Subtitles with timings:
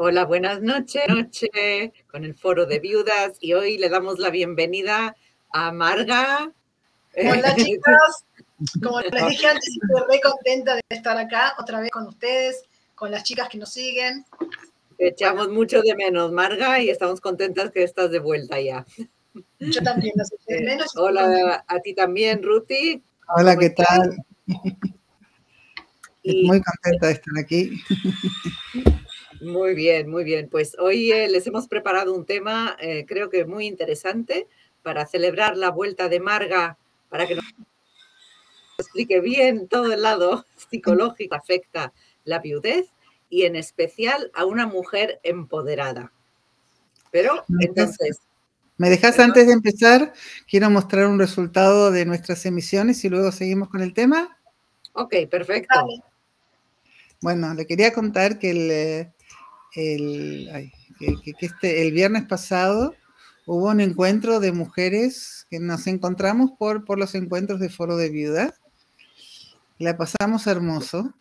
[0.00, 1.02] Hola, buenas noches.
[1.08, 5.16] Noche con el foro de viudas y hoy le damos la bienvenida
[5.50, 6.52] a Marga.
[7.16, 8.24] Hola chicas,
[8.80, 12.62] como les dije antes, estoy muy contenta de estar acá otra vez con ustedes,
[12.94, 14.24] con las chicas que nos siguen.
[14.98, 18.86] Te echamos mucho de menos, Marga, y estamos contentas que estás de vuelta ya.
[19.58, 20.96] Yo también las eché de menos.
[20.96, 23.02] Hola a ti también, Ruti.
[23.36, 24.16] Hola, ¿qué tal?
[26.24, 27.82] Muy contenta de estar aquí.
[29.40, 30.48] Muy bien, muy bien.
[30.48, 34.48] Pues hoy eh, les hemos preparado un tema, eh, creo que muy interesante,
[34.82, 36.76] para celebrar la vuelta de Marga,
[37.08, 37.44] para que nos
[38.78, 41.92] explique bien todo el lado psicológico que afecta
[42.24, 42.86] la viudez
[43.30, 46.12] y en especial a una mujer empoderada.
[47.10, 48.20] Pero entonces...
[48.76, 50.12] ¿Me dejas antes de empezar?
[50.48, 54.38] Quiero mostrar un resultado de nuestras emisiones y luego seguimos con el tema.
[54.92, 55.74] Ok, perfecto.
[57.20, 59.12] Bueno, le quería contar que el,
[59.74, 62.94] el, que, este, el viernes pasado
[63.46, 68.10] hubo un encuentro de mujeres que nos encontramos por, por los encuentros de Foro de
[68.10, 68.54] Viuda.
[69.78, 71.14] La pasamos hermoso.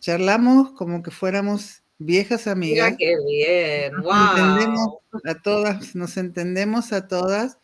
[0.00, 2.92] Charlamos como que fuéramos viejas amigas.
[2.92, 7.58] Mira qué bien, nos Entendemos a todas, nos entendemos a todas.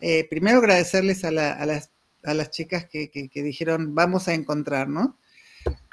[0.00, 1.90] Eh, primero agradecerles a, las,
[2.22, 5.10] a las, chicas que, que, dijeron vamos a encontrarnos,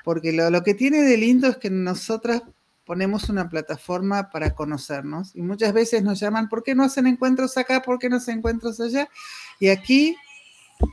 [0.03, 2.43] porque lo, lo, que tiene de lindo es que nosotras
[2.85, 7.57] ponemos una plataforma para conocernos y muchas veces nos llaman, ¿por qué no hacen encuentros
[7.57, 7.81] acá?
[7.81, 9.09] ¿Por qué no hacen encuentros allá?
[9.59, 10.15] Y aquí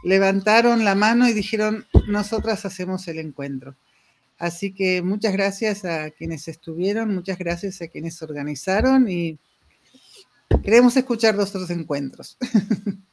[0.03, 3.77] levantaron la mano y dijeron, nosotras hacemos el encuentro.
[4.39, 9.39] Así que muchas gracias a quienes estuvieron, muchas gracias a quienes organizaron y
[10.65, 12.39] queremos escuchar nuestros encuentros.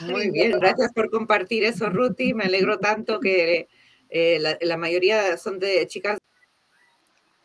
[0.00, 2.34] Muy bien, gracias por compartir eso, Ruti.
[2.34, 3.66] Me alegro tanto que
[4.10, 6.18] eh, la, la, mayoría son de chicas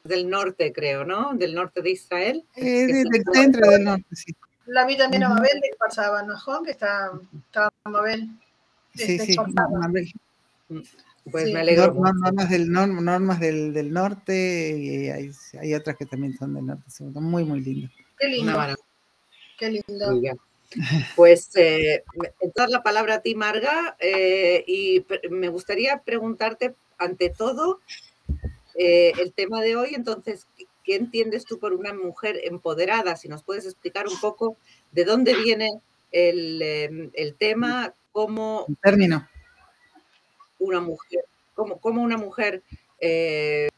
[0.03, 1.33] del norte, creo, ¿no?
[1.33, 2.45] Del norte de Israel.
[2.55, 4.35] Eh, del centro del norte, sí.
[4.65, 7.11] La vi también a Mabel de Parsabanojon, que está,
[7.47, 8.29] está Mabel.
[8.95, 10.11] Sí, sí, Mabel.
[11.29, 11.93] Pues me alegro.
[11.93, 16.83] Normas, del, normas del, del, norte y hay, hay, otras que también son del norte,
[16.89, 17.91] son muy, muy lindas.
[18.19, 18.53] Qué lindo.
[19.57, 20.37] Qué lindo.
[21.15, 22.03] Pues eh,
[22.39, 27.79] entrar la palabra a ti, Marga, eh, y me gustaría preguntarte, ante todo,
[28.75, 29.93] eh, el tema de hoy.
[29.93, 30.47] Entonces,
[30.83, 33.15] ¿qué entiendes tú por una mujer empoderada?
[33.15, 34.57] Si nos puedes explicar un poco
[34.91, 35.69] de dónde viene
[36.11, 38.65] el, em, el tema, cómo...
[38.81, 39.27] término.
[40.59, 41.25] Una mujer,
[41.55, 42.63] cómo, cómo una mujer,
[42.99, 43.69] eh,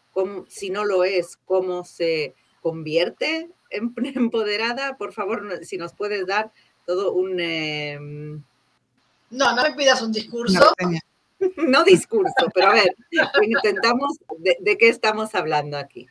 [0.47, 4.97] si no lo es, cómo se convierte en empoderada.
[4.97, 6.51] Por favor, si nos puedes dar
[6.85, 7.39] todo un...
[7.39, 8.43] Em,
[9.31, 10.59] no, no me pidas un discurso.
[10.79, 10.99] no
[11.85, 12.95] discurso, pero a ver,
[13.43, 16.07] intentamos de, qué estamos hablando aquí.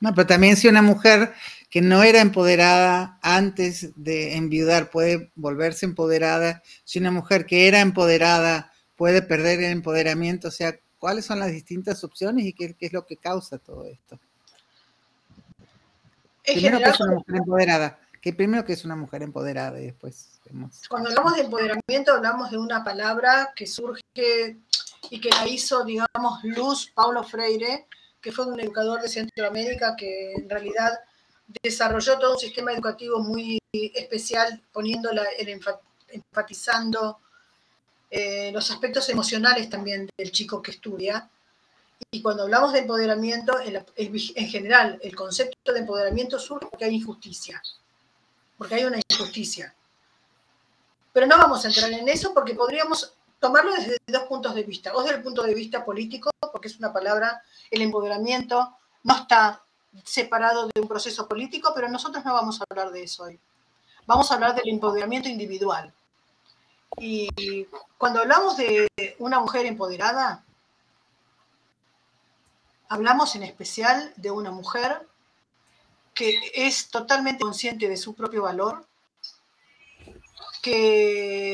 [0.00, 1.32] No, pero también si una mujer
[1.70, 7.80] que no era empoderada antes de enviudar puede volverse empoderada, si una mujer que era
[7.80, 12.92] empoderada puede perder el empoderamiento, o sea, ¿cuáles son las distintas opciones y qué, es
[12.92, 14.18] lo que causa todo esto?
[16.44, 20.40] primero que es una mujer empoderada, que primero que es una mujer empoderada y después
[20.88, 24.58] Cuando hablamos de empoderamiento hablamos de una palabra que surge
[25.10, 27.86] y que la hizo, digamos, Luz Paulo Freire,
[28.20, 30.98] que fue un educador de Centroamérica que en realidad
[31.62, 35.24] desarrolló todo un sistema educativo muy especial, poniéndola,
[36.08, 37.20] enfatizando
[38.10, 41.30] eh, los aspectos emocionales también del chico que estudia.
[42.10, 46.94] Y cuando hablamos de empoderamiento, en, en, general, el concepto de empoderamiento surge porque hay
[46.94, 47.62] injusticia,
[48.58, 49.74] porque hay una injusticia.
[51.12, 54.94] Pero no vamos a entrar en eso porque podríamos tomarlo desde dos puntos de vista,
[54.94, 59.62] o desde el punto de vista político, porque es una palabra, el empoderamiento no está
[60.04, 63.38] separado de un proceso político, pero nosotros no vamos a hablar de eso hoy.
[64.06, 65.92] Vamos a hablar del empoderamiento individual.
[66.98, 67.66] Y
[67.98, 68.88] cuando hablamos de
[69.18, 70.44] una mujer empoderada,
[72.88, 75.06] hablamos en especial de una mujer
[76.14, 78.86] que es totalmente consciente de su propio valor,
[80.62, 81.52] que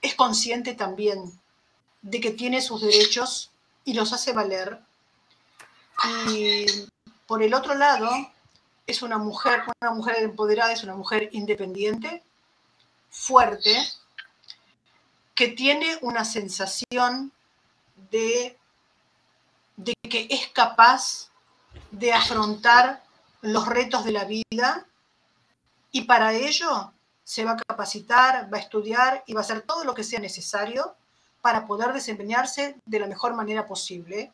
[0.00, 1.38] es consciente también
[2.02, 3.50] de que tiene sus derechos
[3.84, 4.80] y los hace valer.
[6.28, 6.66] Y
[7.26, 8.10] por el otro lado,
[8.86, 12.22] es una mujer, una mujer empoderada, es una mujer independiente,
[13.10, 13.76] fuerte,
[15.34, 17.32] que tiene una sensación
[18.10, 18.58] de,
[19.76, 21.30] de que es capaz
[21.90, 23.02] de afrontar
[23.42, 24.86] los retos de la vida
[25.92, 26.92] y para ello
[27.30, 30.18] se va a capacitar, va a estudiar y va a hacer todo lo que sea
[30.18, 30.96] necesario
[31.40, 34.32] para poder desempeñarse de la mejor manera posible,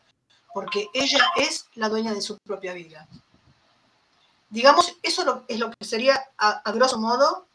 [0.54, 3.06] porque ella es la dueña de su propia vida.
[4.48, 7.46] Digamos, eso es lo que sería, a, grosso modo,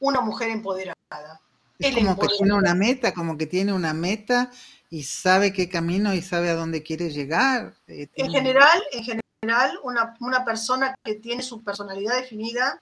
[0.00, 1.40] una mujer empoderada.
[1.78, 4.50] Es como que tiene una meta, como que tiene una meta
[4.90, 7.72] y sabe qué camino y sabe a dónde quiere llegar.
[7.86, 12.78] Eh, en general, en general una, una, persona que tiene su personalidad definida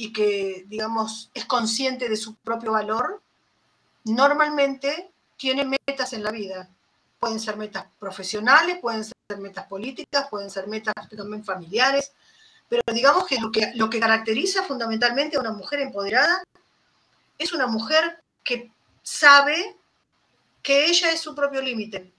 [0.00, 3.20] y que, digamos, es consciente de su propio valor,
[4.04, 6.70] normalmente tiene metas en la vida.
[7.18, 12.12] Pueden ser metas profesionales, pueden ser metas políticas, pueden ser metas también familiares,
[12.68, 16.44] pero digamos que lo que, lo que caracteriza fundamentalmente a una mujer empoderada
[17.36, 18.70] es una mujer que
[19.02, 19.76] sabe
[20.62, 22.12] que ella es su propio límite.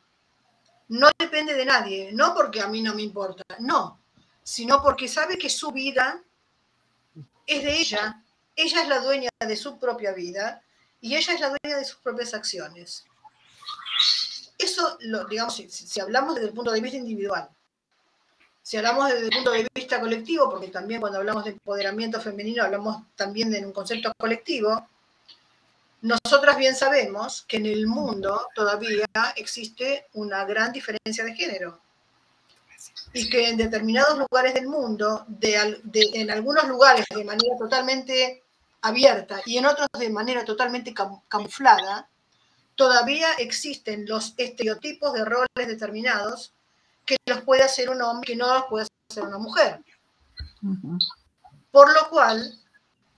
[0.89, 4.01] No depende de nadie, no porque a mí no me importa, no,
[4.43, 6.21] sino porque sabe que su vida
[7.49, 8.23] es de ella,
[8.55, 10.61] ella es la dueña de su propia vida
[11.01, 13.05] y ella es la dueña de sus propias acciones.
[14.57, 17.49] Eso, lo, digamos, si, hablamos desde el punto de vista individual,
[18.61, 22.63] si hablamos desde el punto de vista colectivo, porque también cuando hablamos de empoderamiento femenino
[22.63, 24.87] hablamos también de un concepto colectivo,
[26.01, 29.05] nosotras bien sabemos que en el mundo todavía
[29.35, 31.81] existe una gran diferencia de género
[33.13, 38.43] y que en determinados lugares del mundo, en algunos lugares de manera totalmente
[38.81, 40.93] abierta y en otros de manera totalmente
[41.27, 42.07] camuflada,
[42.75, 46.53] todavía existen los estereotipos de roles determinados
[47.05, 49.83] que los puede hacer un hombre que no los puede hacer una mujer.
[51.71, 52.57] Por lo cual,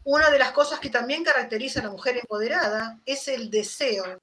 [0.03, 4.19] una de las cosas que también caracteriza a la mujer empoderada es el deseo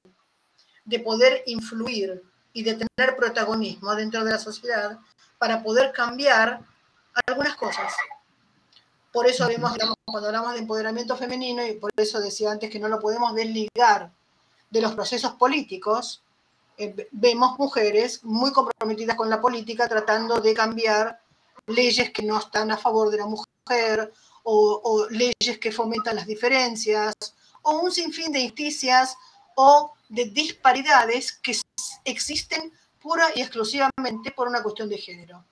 [0.85, 2.23] de poder influir
[2.53, 4.99] y de tener protagonismo dentro de la sociedad
[5.39, 6.61] para poder cambiar
[7.27, 7.93] algunas cosas.
[9.13, 9.73] Por eso vemos,
[10.05, 14.13] cuando hablamos de empoderamiento femenino, y por eso decía antes que no lo podemos desligar
[14.71, 16.23] de los procesos políticos,
[16.77, 21.21] eh, vemos mujeres muy comprometidas con la política tratando de cambiar
[21.67, 24.13] leyes que no están a favor de la mujer
[24.45, 27.15] o, o leyes que fomentan las diferencias
[27.63, 29.17] o un sinfín de injusticias
[29.57, 31.59] o de disparidades que
[32.05, 32.73] existen
[33.09, 35.43] pura y exclusivamente por una cuestión de género.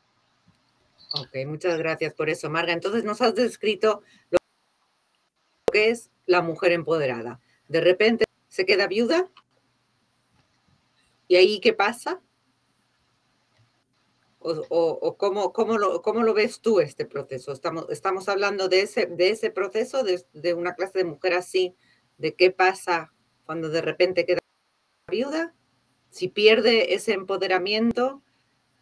[1.15, 2.75] Ok, muchas gracias por eso, Marga.
[2.75, 4.39] Entonces nos has descrito lo
[5.73, 7.41] que es la mujer empoderada.
[7.69, 9.31] De repente se queda viuda.
[11.29, 12.21] ¿Y ahí qué pasa?
[14.39, 17.53] ¿O, cómo, lo, ves tú este proceso?
[17.53, 21.75] Estamos, estamos hablando de ese, de ese proceso, de, de una clase de mujer así,
[22.19, 23.13] de qué pasa
[23.47, 24.41] cuando de repente queda
[25.11, 25.55] viuda,
[26.17, 28.23] si pierde ese empoderamiento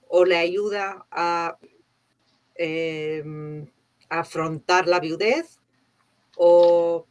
[0.08, 1.58] o le ayuda a
[2.56, 3.66] Em,
[4.08, 5.58] afrontar la viudez
[6.36, 7.04] o,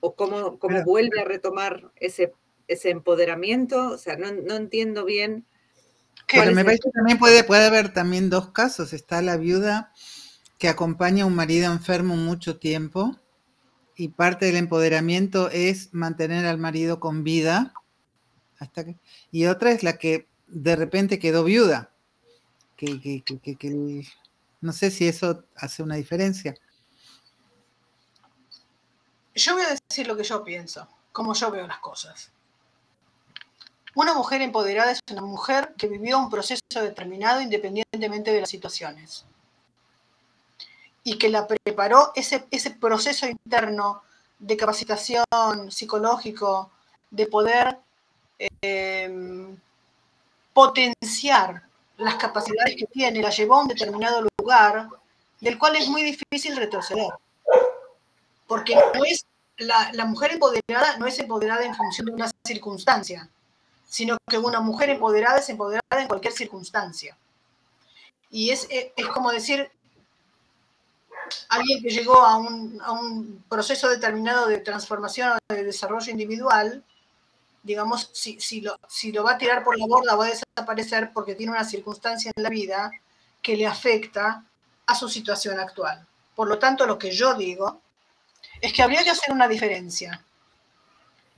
[0.00, 2.32] o cómo, cómo vuelve a retomar ese,
[2.66, 3.90] ese empoderamiento.
[3.90, 5.46] O sea, no, no entiendo bien.
[6.26, 8.92] Pero me parece que también puede, puede haber también dos casos.
[8.92, 9.92] Está la viuda
[10.58, 13.16] que acompaña a un marido enfermo mucho tiempo
[13.94, 17.74] y parte del empoderamiento es mantener al marido con vida.
[19.30, 21.90] Y otra es la que de repente quedó viuda,
[22.76, 24.06] que, que, que, que
[24.60, 26.54] no sé si eso hace una diferencia.
[29.34, 32.30] Yo voy a decir lo que yo pienso, como yo veo las cosas.
[33.94, 39.24] Una mujer empoderada es una mujer que vivió un proceso determinado independientemente de las situaciones.
[41.02, 44.02] Y que la preparó ese, ese proceso interno
[44.38, 45.24] de capacitación
[45.70, 46.70] psicológico,
[47.10, 47.78] de poder
[48.40, 49.54] eh,
[50.54, 51.62] potenciar
[51.98, 54.88] las capacidades que tiene, la llevó a un determinado lugar
[55.40, 57.10] del cual es muy difícil retroceder.
[58.46, 59.26] Porque no es,
[59.58, 63.28] la, mujer empoderada no es empoderada en función de una circunstancia,
[63.86, 67.16] sino que una mujer empoderada es empoderada en cualquier circunstancia.
[68.30, 69.70] Y es, es como decir,
[71.48, 76.82] alguien que llegó a un, a un, proceso determinado de transformación o de desarrollo individual,
[77.62, 81.12] digamos, si, si, lo, si lo va a tirar por la borda va a desaparecer
[81.12, 82.90] porque tiene una circunstancia en la vida
[83.42, 84.44] que le afecta
[84.86, 86.06] a su situación actual.
[86.34, 87.80] Por lo tanto, lo que yo digo
[88.60, 90.24] es que habría que hacer una diferencia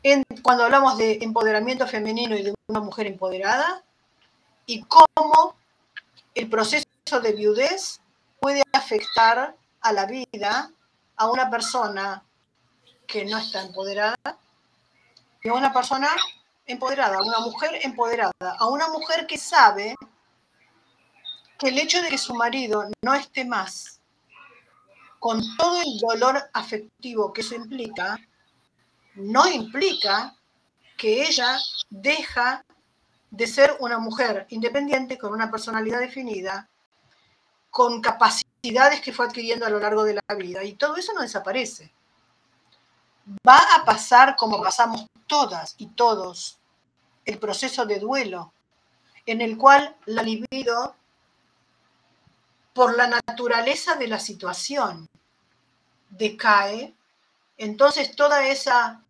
[0.03, 3.83] en, cuando hablamos de empoderamiento femenino y de una mujer empoderada
[4.67, 5.55] y cómo
[6.35, 6.87] el proceso
[7.23, 8.01] de viudez
[8.41, 10.71] puede afectar a la vida
[11.17, 12.23] a una persona
[13.07, 14.39] que no está empoderada
[15.43, 16.09] y a una persona
[16.67, 19.95] empoderada, a una mujer empoderada, a una mujer que sabe
[21.59, 24.01] que el hecho de que su marido no esté más,
[25.19, 28.19] con todo el dolor afectivo que eso implica,
[29.15, 30.35] no implica
[30.97, 31.59] que ella
[31.91, 32.65] deja
[33.31, 36.69] de ser una mujer independiente, con una personalidad definida,
[37.71, 40.63] con capacidad capacidades que fue adquiriendo a lo largo de la vida.
[40.63, 41.93] Y todo eso no desaparece.
[43.27, 46.59] Va a pasar como pasamos todas y todos,
[47.25, 48.53] el proceso de duelo,
[49.27, 50.97] en el cual la libido,
[52.75, 55.07] por la naturaleza de la situación,
[56.11, 56.95] decae,
[57.57, 59.03] entonces toda esa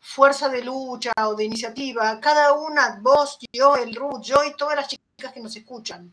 [0.00, 4.76] fuerza de lucha o de iniciativa, cada una, vos, yo, el Ruth, yo y todas
[4.76, 6.12] las chicas que nos escuchan,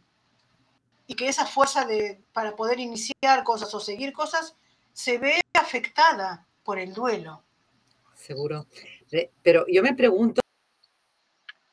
[1.08, 4.56] y que esa fuerza de, para poder iniciar cosas o seguir cosas
[4.94, 7.44] se ve afectada por el duelo.
[8.14, 8.68] Seguro.
[9.42, 10.40] Pero yo me pregunto,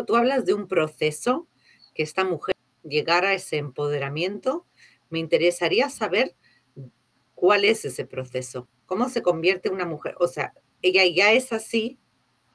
[0.07, 1.49] tú hablas de un proceso
[1.93, 4.65] que esta mujer llegara a ese empoderamiento.
[5.11, 6.35] Me interesaría saber
[7.35, 8.71] cuál es ese proceso.
[8.87, 10.15] ¿Cómo se convierte una mujer?
[10.19, 11.99] O sea, ella ya es así,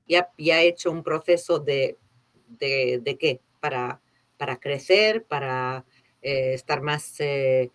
[0.07, 1.99] ya, ya ha hecho un proceso de,
[2.47, 3.39] de, qué?
[3.59, 4.01] Para,
[4.37, 5.85] para crecer, para
[6.23, 7.69] eh, estar más, eh,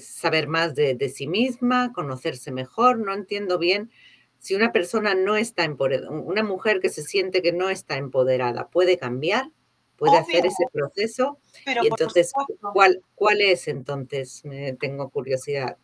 [0.00, 2.98] saber más de, sí misma, conocerse mejor.
[2.98, 3.90] No entiendo bien
[4.38, 8.68] si una persona no está empoderada, una mujer que se siente que no está empoderada,
[8.68, 9.50] puede cambiar,
[9.96, 11.38] puede hacer ese proceso.
[11.66, 12.32] y entonces,
[12.72, 14.44] ¿cuál, ¿cuál es entonces?
[14.44, 15.76] Me tengo curiosidad.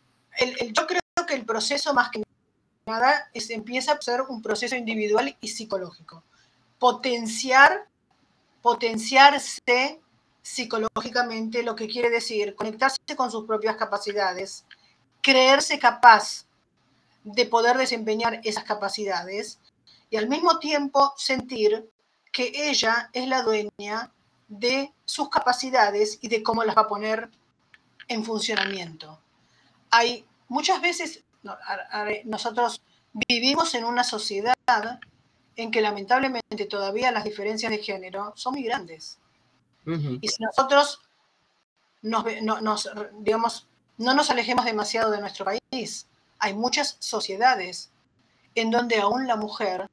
[0.72, 2.22] yo creo que el proceso más que
[2.86, 6.22] nada es, empieza a ser un proceso individual y psicológico.
[6.78, 7.88] Potenciar,
[8.62, 10.00] potenciarse
[10.44, 14.66] psicológicamente, lo que quiere decir conectarse con sus propias capacidades,
[15.22, 16.44] creerse capaz
[17.24, 19.58] de poder desempeñar esas capacidades
[20.10, 21.90] y al mismo tiempo sentir
[22.30, 24.12] que ella es la dueña
[24.46, 27.30] de sus capacidades y de cómo las va a poner
[28.08, 29.18] en funcionamiento.
[29.90, 31.24] Hay muchas veces,
[32.24, 32.82] nosotros
[33.14, 34.54] vivimos en una sociedad
[35.56, 39.18] en que lamentablemente todavía las diferencias de género son muy grandes.
[39.86, 41.00] Y si nosotros
[42.02, 42.24] nos,
[43.18, 43.66] digamos,
[43.98, 46.06] no nos alejemos demasiado de nuestro país,
[46.38, 47.90] hay muchas sociedades
[48.54, 49.88] en donde aún la mujer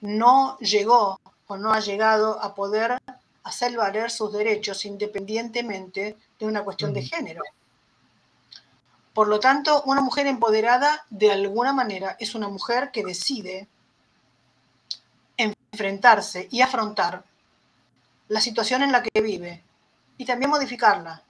[0.00, 2.98] no llegó o no ha llegado a poder
[3.42, 7.42] hacer valer sus derechos independientemente de una cuestión de género.
[9.12, 13.68] Por lo tanto, una mujer empoderada de alguna manera es una mujer que decide
[15.36, 17.24] enfrentarse y afrontar
[18.30, 19.62] la situación en la que vive
[20.16, 21.22] y también modificarla.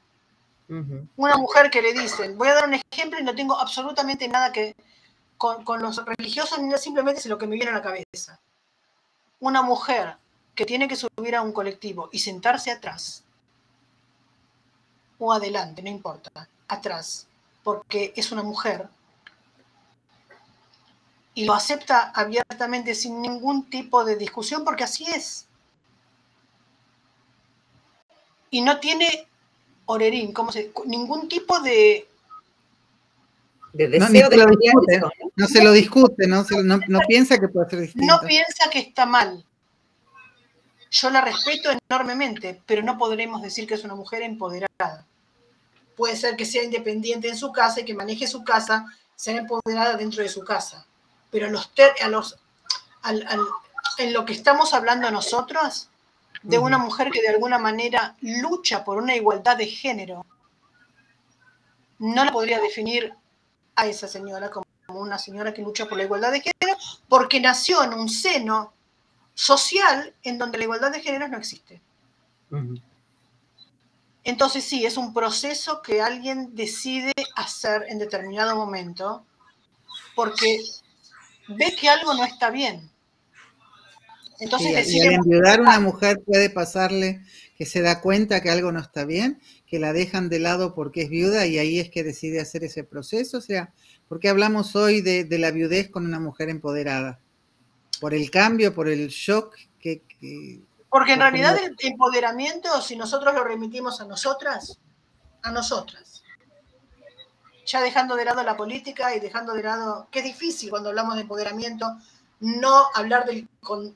[1.16, 4.52] Una mujer que le dicen, voy a dar un ejemplo y no tengo absolutamente nada
[4.52, 4.76] que
[5.36, 8.38] con, los religiosos, ni simplemente es lo que me viene a la cabeza.
[9.40, 10.14] Una mujer
[10.54, 13.24] que tiene que subir a un colectivo y sentarse atrás,
[15.18, 17.26] o adelante, no importa, atrás,
[17.64, 18.88] porque es una mujer,
[21.34, 25.46] y lo acepta abiertamente sin ningún tipo de discusión, porque así es
[28.50, 29.26] y no tiene
[29.86, 32.06] orerín, ¿cómo se ningún tipo de
[33.72, 35.00] de deseo no, de
[35.36, 38.06] no, se lo discute, no, no, piensa que puede ser distinto.
[38.06, 39.44] No piensa que está mal.
[40.90, 45.06] Yo la respeto enormemente, pero no podremos decir que es una mujer empoderada.
[45.96, 49.96] Puede ser que sea independiente en su casa y que maneje su casa, sea empoderada
[49.96, 50.84] dentro de su casa.
[51.30, 51.70] Pero los,
[52.02, 52.36] a los,
[53.98, 55.89] en lo que estamos hablando nosotros,
[56.42, 60.24] de una mujer que de alguna manera lucha por una igualdad de género,
[61.98, 63.14] no la podría definir
[63.76, 66.78] a esa señora como una señora que lucha por la igualdad de género,
[67.08, 68.72] porque nació en un seno
[69.34, 71.80] social en donde la igualdad de género no existe.
[74.24, 79.24] Entonces sí, es un proceso que alguien decide hacer en determinado momento
[80.14, 80.60] porque
[81.48, 82.89] ve que algo no está bien.
[84.40, 87.20] Entonces, y, al enviudar una mujer puede pasarle
[87.56, 91.02] que se da cuenta que algo no está bien, que la dejan de lado porque
[91.02, 93.36] es viuda y ahí es que decide hacer ese proceso.
[93.36, 93.72] O sea,
[94.08, 97.20] ¿por qué hablamos hoy de, la viudez con una mujer empoderada?
[98.00, 100.02] ¿Por el cambio, por el shock que...
[100.88, 104.78] porque en realidad el empoderamiento, si nosotros lo remitimos a nosotras,
[105.42, 106.22] a nosotras,
[107.66, 111.14] ya dejando de lado la política y dejando de lado, que es difícil cuando hablamos
[111.16, 111.86] de empoderamiento,
[112.40, 113.48] no hablar del,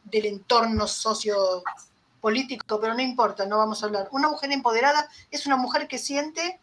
[0.05, 4.09] del entorno sociopolítico, pero no importa, no vamos a hablar.
[4.13, 6.61] Una mujer empoderada es una mujer que siente,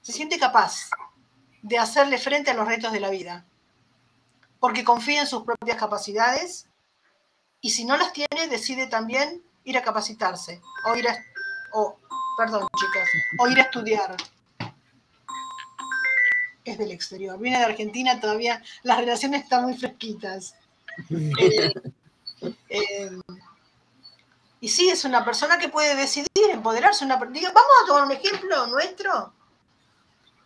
[0.00, 0.90] se siente capaz
[1.62, 3.44] de hacerle frente a los retos de la vida,
[4.60, 6.68] porque confía en sus propias capacidades
[7.60, 11.16] y si no las tiene, decide también ir a capacitarse o ir a,
[11.72, 11.98] o,
[12.36, 13.08] perdón chicas,
[13.38, 14.16] o ir a estudiar.
[16.64, 17.38] Es del exterior.
[17.38, 20.54] Viene de Argentina, todavía las relaciones están muy fresquitas.
[22.70, 23.10] Eh,
[24.60, 27.04] Y sí, es una persona que puede decidir, empoderarse.
[27.04, 29.32] Una, diga, vamos a tomar un ejemplo nuestro.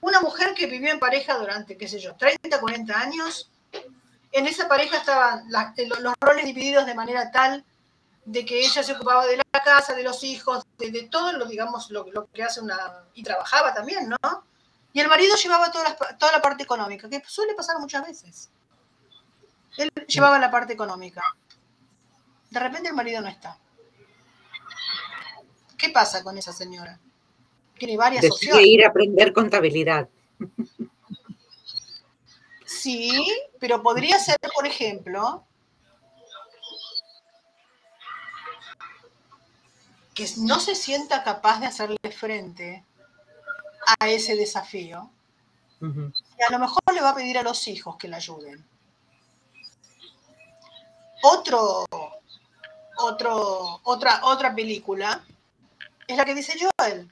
[0.00, 3.50] Una mujer que vivió en pareja durante, qué sé yo, 30, 40 años.
[4.32, 5.47] En esa pareja estaban
[6.00, 7.64] los roles divididos de manera tal
[8.25, 11.90] de que ella se ocupaba de la casa, de los hijos, de, todo lo, digamos,
[11.90, 13.04] lo, que hace una...
[13.14, 14.44] y trabajaba también, ¿no?
[14.92, 18.50] Y el marido llevaba toda la, toda la parte económica, que suele pasar muchas veces.
[19.76, 21.23] Él llevaba la parte económica.
[22.50, 23.57] De repente el marido no está.
[25.79, 26.99] ¿Qué pasa con esa señora?
[27.79, 28.67] Tiene varias Decide opciones.
[28.67, 30.09] ir a aprender contabilidad.
[32.64, 33.26] Sí,
[33.59, 35.45] pero podría ser, por ejemplo,
[40.14, 42.85] que no se sienta capaz de hacerle frente
[43.99, 45.11] a ese desafío.
[45.81, 48.64] Y a lo mejor le va a pedir a los hijos que le ayuden.
[51.23, 51.87] Otro,
[52.97, 55.25] otro, otra, otra película
[56.07, 57.11] es la que dice Joel.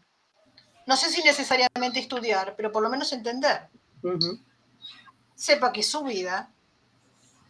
[0.86, 3.68] No sé si necesariamente estudiar, pero por lo menos entender.
[5.34, 6.50] Sepa que su vida,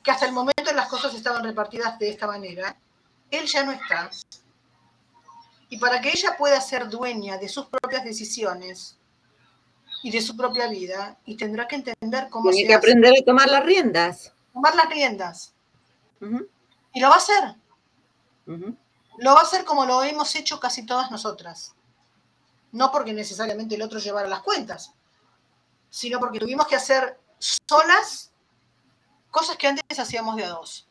[0.02, 2.76] que hasta el momento las cosas estaban repartidas de esta manera,
[3.30, 4.10] él ya no está.
[5.70, 8.98] Y para que ella pueda ser dueña de sus propias decisiones
[10.02, 13.48] y de su propia vida, y tendrá que entender cómo Tiene que aprender a tomar
[13.48, 14.32] las riendas.
[14.52, 15.54] Tomar las riendas.
[16.92, 17.56] Y lo va a hacer.
[18.46, 21.74] Lo va a hacer como lo hemos hecho casi todas nosotras.
[22.72, 24.94] No porque necesariamente el otro llevara las cuentas,
[25.88, 28.32] sino porque tuvimos que hacer solas
[29.30, 30.88] cosas que antes hacíamos de a dos.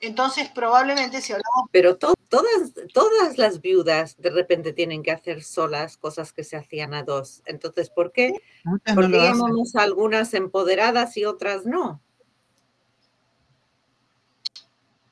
[0.00, 1.68] Entonces, probablemente si hablamos...
[1.72, 2.14] Pero todas,
[2.94, 7.42] todas las viudas de repente tienen que hacer solas cosas que se hacían a dos.
[7.46, 8.34] Entonces, ¿por qué?
[8.94, 9.32] Porque
[9.74, 12.00] algunas empoderadas y otras no.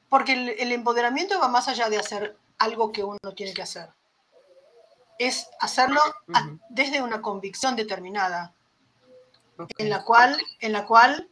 [0.09, 3.91] Porque el, empoderamiento va más allá de hacer algo que uno tiene que hacer.
[5.19, 6.01] Es hacerlo
[6.69, 8.55] desde una convicción determinada,
[9.79, 11.29] en, la cual, en la cual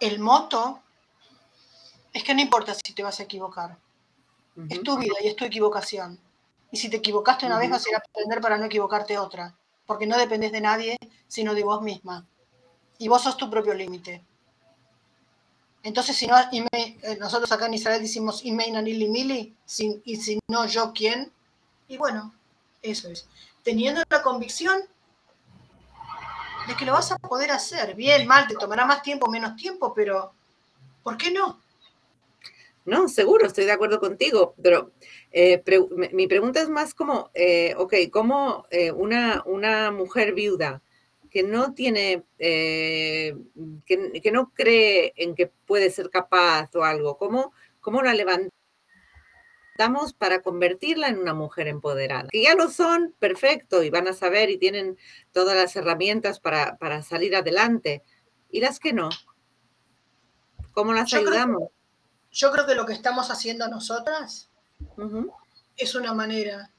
[0.00, 0.82] el moto
[2.12, 3.78] es que no importa si te vas a equivocar.
[4.70, 6.18] Es tu vida y es tu equivocación.
[6.70, 9.54] Y si te equivocaste una vez, vas a ir a aprender para no equivocarte otra.
[9.84, 10.96] Porque no dependes de nadie,
[11.28, 12.26] sino de vos misma.
[12.98, 14.24] Y vos sos tu propio límite.
[15.86, 19.54] Entonces, si no, eh, nosotros acá en Israel decimos Imeina Nili Mili,
[20.04, 21.30] y si no yo, ¿quién?
[21.86, 22.34] Y bueno,
[22.82, 23.28] eso es.
[23.62, 24.80] Teniendo la convicción
[26.66, 27.94] de que lo vas a poder hacer.
[27.94, 30.32] Bien, mal, te tomará más tiempo, menos tiempo, pero
[31.04, 31.60] ¿por qué no?
[32.84, 34.90] No, seguro, estoy de acuerdo contigo, pero
[35.30, 35.62] eh,
[36.10, 40.82] mi pregunta es más como, eh, ok, ¿cómo una, una mujer viuda
[41.36, 43.36] que no tiene, eh,
[43.84, 48.54] que, no cree en que puede ser capaz o algo, ¿cómo, cómo la levantamos
[50.16, 52.30] para convertirla en una mujer empoderada?
[52.30, 54.96] Que ya lo son, perfecto, y van a saber y tienen
[55.30, 58.02] todas las herramientas para, salir adelante.
[58.50, 59.10] ¿Y las que no?
[60.72, 61.64] ¿Cómo las ayudamos?
[62.32, 64.48] yo creo que lo que estamos haciendo nosotras
[65.76, 66.70] es una manera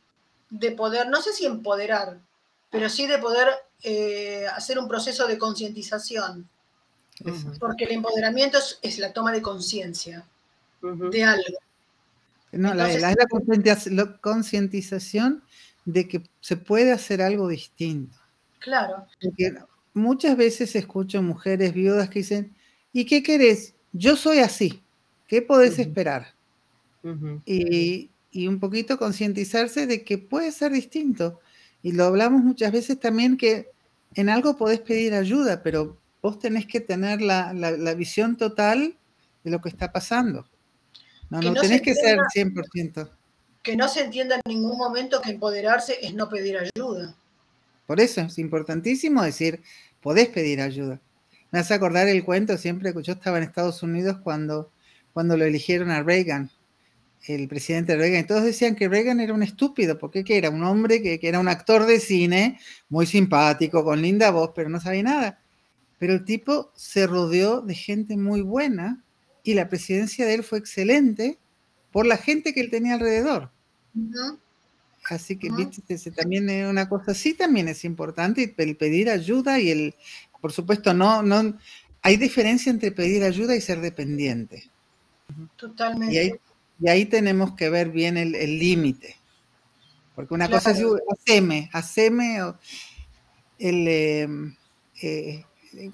[0.49, 2.21] de poder, no sé si empoderar,
[2.69, 3.47] pero sí de poder
[3.83, 6.49] eh, hacer un proceso de concientización.
[7.59, 10.23] Porque el empoderamiento es, la toma de conciencia
[10.81, 11.57] de algo.
[12.51, 15.43] No, la, la, la concientización
[15.85, 18.17] de que se puede hacer algo distinto.
[18.59, 19.07] Claro.
[19.21, 19.55] Porque
[19.93, 22.55] muchas veces escucho mujeres viudas que dicen,
[22.93, 23.73] ¿y qué querés?
[23.93, 24.83] Yo soy así,
[25.27, 26.35] ¿qué podés esperar?
[27.45, 31.39] y, y, un poquito concientizarse de que puede ser distinto.
[31.87, 33.71] Y lo hablamos muchas veces también que
[34.13, 38.97] en algo podés pedir ayuda, pero vos tenés que tener la, visión total
[39.45, 40.45] de lo que está pasando.
[41.29, 43.09] No, no, tenés que ser 100%.
[43.63, 47.15] Que no se entienda en ningún momento que empoderarse es no pedir ayuda.
[47.85, 49.61] Por eso es importantísimo decir,
[50.01, 50.99] podés pedir ayuda.
[51.51, 54.69] Me hace acordar el cuento siempre que yo estaba en Estados Unidos cuando,
[55.13, 56.51] cuando lo eligieron a Reagan
[57.35, 60.63] el presidente Reagan, y todos decían que Reagan era un estúpido, porque que era un
[60.63, 62.59] hombre que, era un actor de cine,
[62.89, 65.39] muy simpático, con linda voz, pero no sabía nada.
[65.99, 69.03] Pero el tipo se rodeó de gente muy buena
[69.43, 71.37] y la presidencia de él fue excelente
[71.91, 73.49] por la gente que él tenía alrededor.
[75.09, 79.69] Así que, viste, también es una cosa así también es importante, el pedir ayuda y
[79.71, 79.95] el,
[80.41, 81.57] por supuesto, no, no,
[82.01, 84.69] hay diferencia entre pedir ayuda y ser dependiente.
[85.55, 86.13] Totalmente.
[86.13, 86.19] Y
[86.87, 89.17] ahí tenemos que ver bien el límite.
[90.17, 92.39] Porque una cosa es haceme, haceme,
[93.59, 94.55] el, em,
[95.03, 95.45] eh,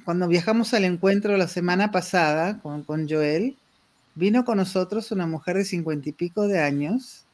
[0.06, 3.58] cuando viajamos al encuentro la semana pasada con, con Joel,
[4.16, 7.26] vino con nosotros una mujer de cincuenta y pico de años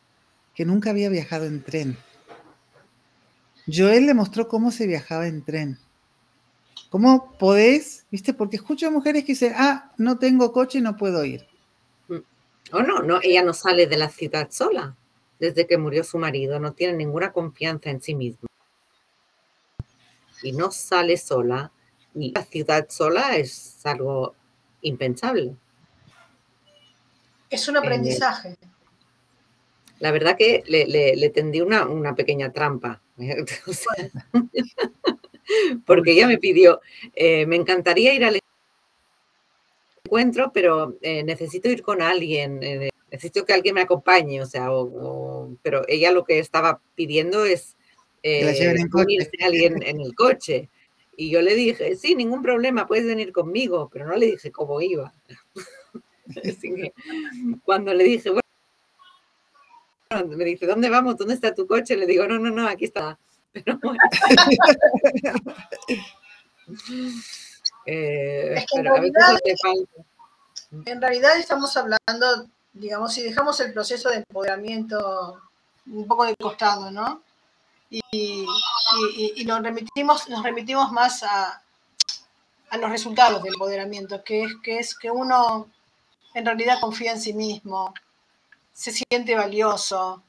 [0.55, 1.95] que nunca había viajado en tren.
[3.71, 5.77] Joel le mostró cómo se viajaba en tren.
[6.89, 8.07] ¿Cómo podés?
[8.09, 8.33] ¿Viste?
[8.33, 11.45] Porque escucho a mujeres que dicen, ah, no tengo coche y no puedo ir.
[12.71, 14.95] O no, no, ella no sale de la ciudad sola.
[15.39, 18.47] Desde que murió su marido, no tiene ninguna confianza en sí misma.
[20.43, 21.71] Y no sale sola.
[22.13, 24.36] Y la ciudad sola es algo
[24.82, 25.55] impensable.
[27.49, 28.58] Es un aprendizaje.
[29.99, 33.01] La verdad que le, le, le tendí una, una, pequeña trampa.
[33.67, 34.10] O sea,
[35.86, 36.79] porque ella me pidió,
[37.15, 38.39] eh, me encantaría ir al
[40.10, 44.72] encuentro, pero eh, necesito ir con alguien, eh, necesito que alguien me acompañe, o sea,
[44.72, 47.78] o, o, pero ella lo que estaba pidiendo es
[48.24, 50.67] eh, unirse a alguien en el coche.
[51.15, 54.82] Y yo le dije, sí, ningún problema, puedes venir conmigo, pero no le dije cómo
[54.82, 55.13] iba.
[56.43, 56.93] Así que
[57.63, 58.43] cuando le dije, bueno,
[60.36, 61.17] me dice, ¿dónde vamos?
[61.17, 61.95] ¿Dónde está tu coche?
[61.95, 63.19] Le digo, no, no, no, aquí está.
[63.52, 64.00] Pero bueno.
[67.86, 69.39] eh, es que en, realidad,
[70.86, 75.42] en realidad estamos hablando, digamos, si dejamos el proceso de empoderamiento
[75.88, 77.24] un poco de costado, ¿no?
[77.89, 81.63] Y, y, y, nos, remitimos, nos remitimos más a,
[82.70, 85.68] a, los resultados del empoderamiento, que es, que es que uno
[86.36, 87.94] en realidad confía en sí mismo,
[88.72, 90.22] se siente valioso,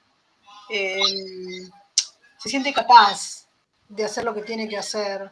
[0.71, 0.99] eh,
[2.39, 3.47] se siente capaz
[3.89, 5.31] de hacer lo que tiene que hacer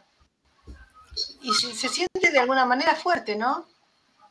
[1.41, 3.67] y se siente de alguna manera fuerte, ¿no?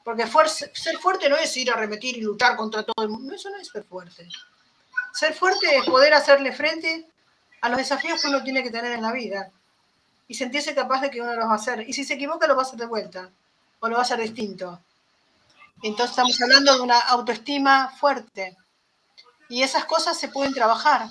[0.04, 0.26] Porque
[0.72, 3.56] ser fuerte no es ir a arremetir y luchar contra todo el mundo, eso no
[3.58, 4.26] es ser fuerte.
[5.12, 7.06] Ser fuerte es poder hacerle frente
[7.60, 9.50] a los desafíos que uno tiene que tener en la vida
[10.26, 11.88] y sentirse capaz de que uno los va a hacer.
[11.88, 13.30] Y si se equivoca, lo va a hacer de vuelta
[13.80, 14.80] o lo va a hacer distinto.
[15.82, 18.56] Entonces estamos hablando de una autoestima fuerte.
[19.48, 21.08] Y esas cosas se pueden trabajar.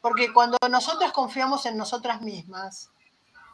[0.00, 2.90] Porque cuando nosotras confiamos en nosotras mismas,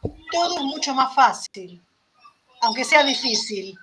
[0.03, 1.83] todo es mucho más fácil.
[2.63, 3.75] Aunque sea difícil.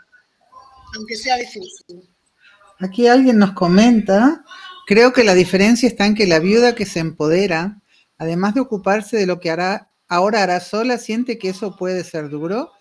[0.95, 2.09] Aunque sea difícil.
[2.79, 4.43] Aquí alguien nos comenta,
[4.85, 7.81] creo que la diferencia está en que la viuda que se empodera,
[8.17, 12.29] además de ocuparse de lo que hará, ahora hará sola, siente que eso puede ser
[12.29, 12.71] duro,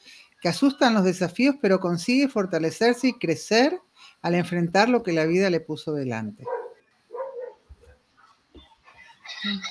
[0.43, 3.81] que asustan los desafíos, pero consigue fortalecerse y crecer
[4.21, 6.45] al enfrentar lo que la vida le puso delante.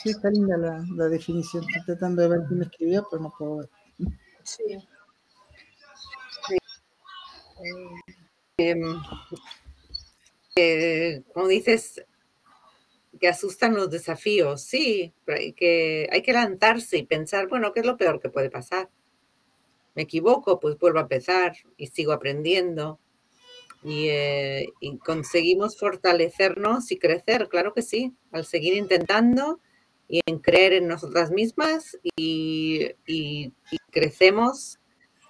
[0.03, 1.63] Sí, está linda la, la definición.
[1.63, 3.69] Estoy tratando de ver quién escribió, pero no puedo ver.
[4.43, 4.63] Sí.
[6.47, 6.57] sí.
[8.57, 8.75] Eh,
[10.55, 12.05] eh, como dices,
[13.19, 17.81] que asustan los desafíos, sí, pero hay que, hay que lanzarse y pensar, bueno, ¿qué
[17.81, 18.89] es lo peor que puede pasar?
[19.95, 22.99] Me equivoco, pues vuelvo a empezar y sigo aprendiendo.
[23.87, 29.59] Y, eh, y, conseguimos fortalecernos y crecer, claro que sí, al seguir intentando
[30.07, 32.95] y en creer en nosotras mismas y
[33.91, 34.79] crecemos,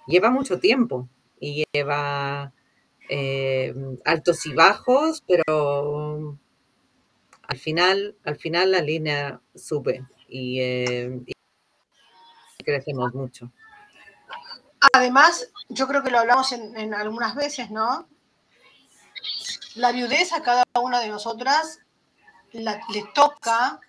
[0.06, 2.54] lleva mucho tiempo y lleva
[3.08, 6.38] eh, altos y bajos, pero
[7.42, 13.52] al final, al final la línea sube y, eh, y crecemos mucho.
[14.92, 18.08] Además, yo creo que lo hablamos en, en, algunas veces, ¿no?
[19.74, 21.80] La viudez a cada una de nosotras
[22.52, 23.80] la, le toca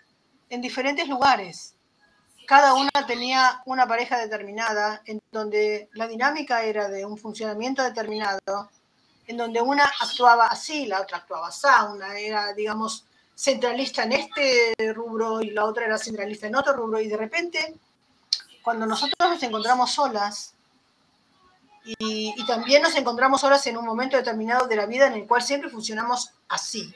[0.49, 1.75] en diferentes lugares.
[2.45, 8.69] Cada una tenía una pareja determinada, en donde la dinámica era de un funcionamiento determinado,
[9.27, 14.73] en donde una actuaba así, la otra actuaba así, una era, digamos, centralista en este
[14.93, 17.75] rubro y la otra era centralista en otro rubro, y de repente,
[18.63, 20.53] cuando nosotros nos encontramos solas,
[21.99, 25.41] y, también nos encontramos solas en un momento determinado de la vida en el cual
[25.41, 26.93] siempre funcionamos así.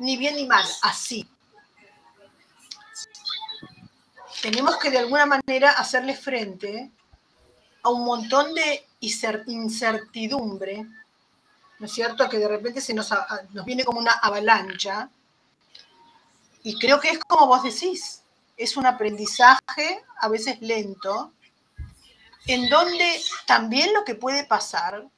[0.00, 1.28] Ni bien ni mal, así.
[4.42, 6.90] Tenemos que de alguna manera hacerle frente
[7.82, 8.86] a un montón de
[9.46, 10.86] incertidumbre,
[11.78, 12.28] ¿no es cierto?
[12.28, 13.10] Que de repente se nos,
[13.50, 15.08] nos viene como una avalancha.
[16.62, 18.22] Y creo que es como vos decís,
[18.56, 21.32] es un aprendizaje a veces lento,
[22.46, 25.08] en donde también lo que puede pasar,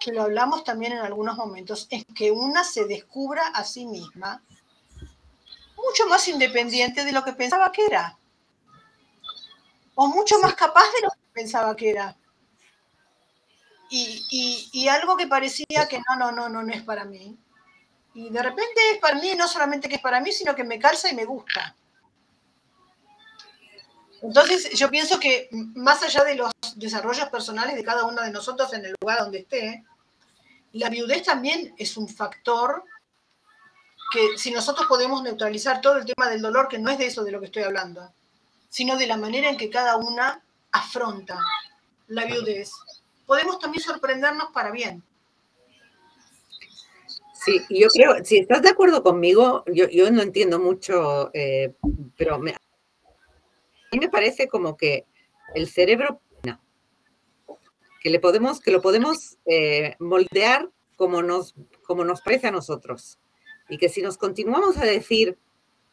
[0.00, 4.42] que lo hablamos también en algunos momentos, es que una se descubra a sí misma
[5.76, 8.18] mucho más independiente de lo que pensaba que era.
[9.94, 12.16] O mucho más capaz de lo que pensaba que era.
[13.90, 17.38] Y, y, y, algo que parecía que no, no, no, no, no es para mí.
[18.14, 20.78] Y de repente es para mí, no solamente que es para mí, sino que me
[20.78, 21.76] calza y me gusta.
[24.24, 28.30] Entonces, yo pienso que más allá de los los desarrollos personales de cada uno de
[28.30, 29.84] nosotros en el lugar donde esté,
[30.72, 32.84] la viudez también es un factor
[34.12, 37.24] que si nosotros podemos neutralizar todo el tema del dolor, que no es de eso
[37.24, 38.12] de lo que estoy hablando,
[38.68, 41.38] sino de la manera en que cada una afronta
[42.08, 42.70] la viudez,
[43.26, 45.02] podemos también sorprendernos para bien.
[47.32, 51.74] Sí, yo creo, si estás de acuerdo conmigo, yo, yo no entiendo mucho, eh,
[52.16, 52.54] pero me,
[53.94, 55.06] mí me parece como que
[55.54, 56.20] el cerebro,
[58.00, 61.54] que, le podemos, que lo podemos eh, moldear como nos,
[61.86, 63.18] como nos parece a nosotros.
[63.68, 65.38] Y que si nos continuamos a decir,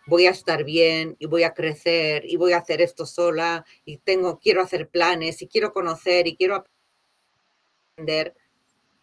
[0.08, 3.98] voy a estar bien y voy a crecer y voy a hacer esto sola y
[3.98, 6.66] tengo, quiero hacer planes y quiero conocer y quiero
[7.96, 8.36] aprender,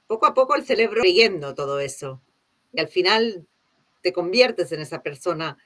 [0.07, 2.21] poco a poco el cerebro creyendo todo eso.
[2.73, 3.47] Y al final
[4.03, 5.57] te conviertes en esa persona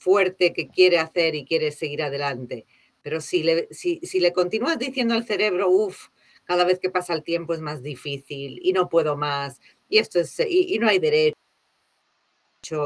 [0.00, 2.66] fuerte que quiere hacer y quiere seguir adelante.
[3.02, 6.08] Pero si le, si, si le continúas diciendo al cerebro, uff,
[6.44, 10.18] cada vez que pasa el tiempo es más difícil y no puedo más, y esto
[10.18, 11.36] es, y, no hay derecho,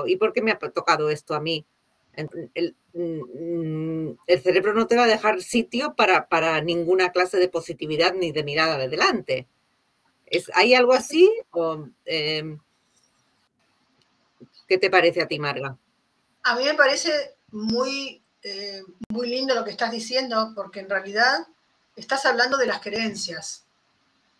[0.06, 1.64] y por qué me ha tocado esto a mí.
[2.14, 7.48] El, mm, el, cerebro no te va a dejar sitio para, para, ninguna clase de
[7.48, 9.48] positividad ni de mirada adelante.
[10.26, 11.28] ¿Es, ¿Hay algo así?
[11.50, 12.56] O, eh,
[14.68, 15.76] ¿Qué te parece a ti, Marga?
[16.44, 21.46] A mí me parece muy, eh, muy lindo lo que estás diciendo, porque en realidad
[21.96, 23.64] estás hablando de las creencias,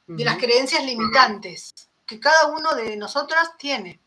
[0.07, 0.17] uh -huh.
[0.17, 4.01] de las creencias limitantes que cada uno de nosotras tiene.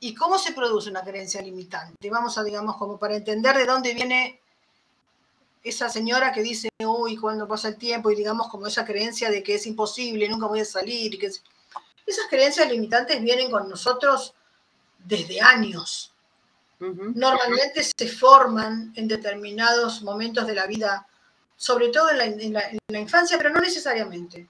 [0.00, 2.10] ¿Y cómo se produce una creencia limitante?
[2.10, 4.40] Vamos a, digamos, como para entender de dónde viene
[5.64, 9.42] esa señora que dice, uy, cuando pasa el tiempo, y digamos como esa creencia de
[9.42, 11.14] que es imposible, nunca voy a salir.
[11.14, 11.26] Y que...
[12.06, 14.34] Esas creencias limitantes vienen con nosotros
[14.98, 16.13] desde años.
[16.84, 17.12] Uh -huh.
[17.14, 21.06] Normalmente se forman en determinados momentos de la vida,
[21.56, 24.48] sobre todo en la, en la, en la infancia, pero no necesariamente.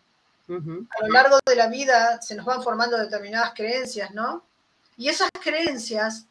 [0.48, 0.86] Uh -huh.
[0.98, 4.44] A lo largo de la vida se nos van formando determinadas creencias, ¿no?
[4.96, 6.26] Y esas creencias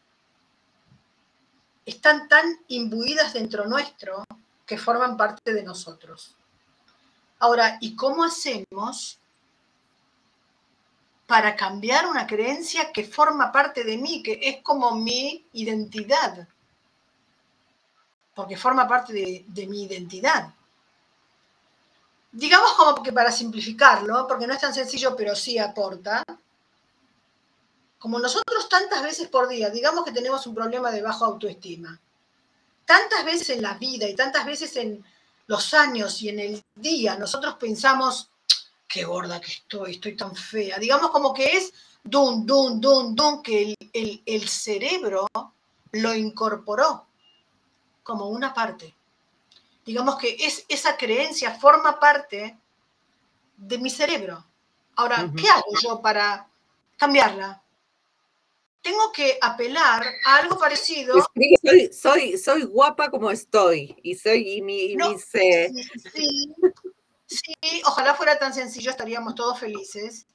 [1.85, 4.23] están tan imbuidas dentro nuestro
[4.65, 6.35] que forman parte de nosotros.
[7.39, 9.19] Ahora, ¿y cómo hacemos
[11.27, 16.47] para cambiar una creencia que forma parte de mí, que es como mi identidad?
[18.35, 20.53] Porque forma parte de, mi identidad.
[22.31, 26.23] Digamos como que para simplificarlo, porque no es tan sencillo, pero sí aporta,
[27.99, 31.97] como nosotros tantas veces por día, digamos que tenemos un problema de baja autoestima,
[32.85, 35.05] tantas veces en la vida y tantas veces en
[35.47, 38.29] los años y en el día, nosotros pensamos,
[38.93, 40.77] qué gorda que estoy, estoy tan fea.
[40.77, 45.27] Digamos como que es dun, dun, dun, dun, que el, el, el cerebro
[45.93, 47.07] lo incorporó
[48.03, 48.93] como una parte.
[49.83, 52.55] Digamos que es, esa creencia forma parte
[53.57, 54.45] de mi cerebro.
[54.95, 55.41] Ahora, uh -huh.
[55.41, 56.47] ¿qué hago yo para
[56.95, 57.63] cambiarla?
[58.83, 61.15] tengo que apelar a algo parecido.
[61.63, 65.73] Soy, soy, soy guapa como estoy y soy y mi, y no, sí,
[67.37, 70.25] sí, ojalá fuera tan sencillo, estaríamos todos felices.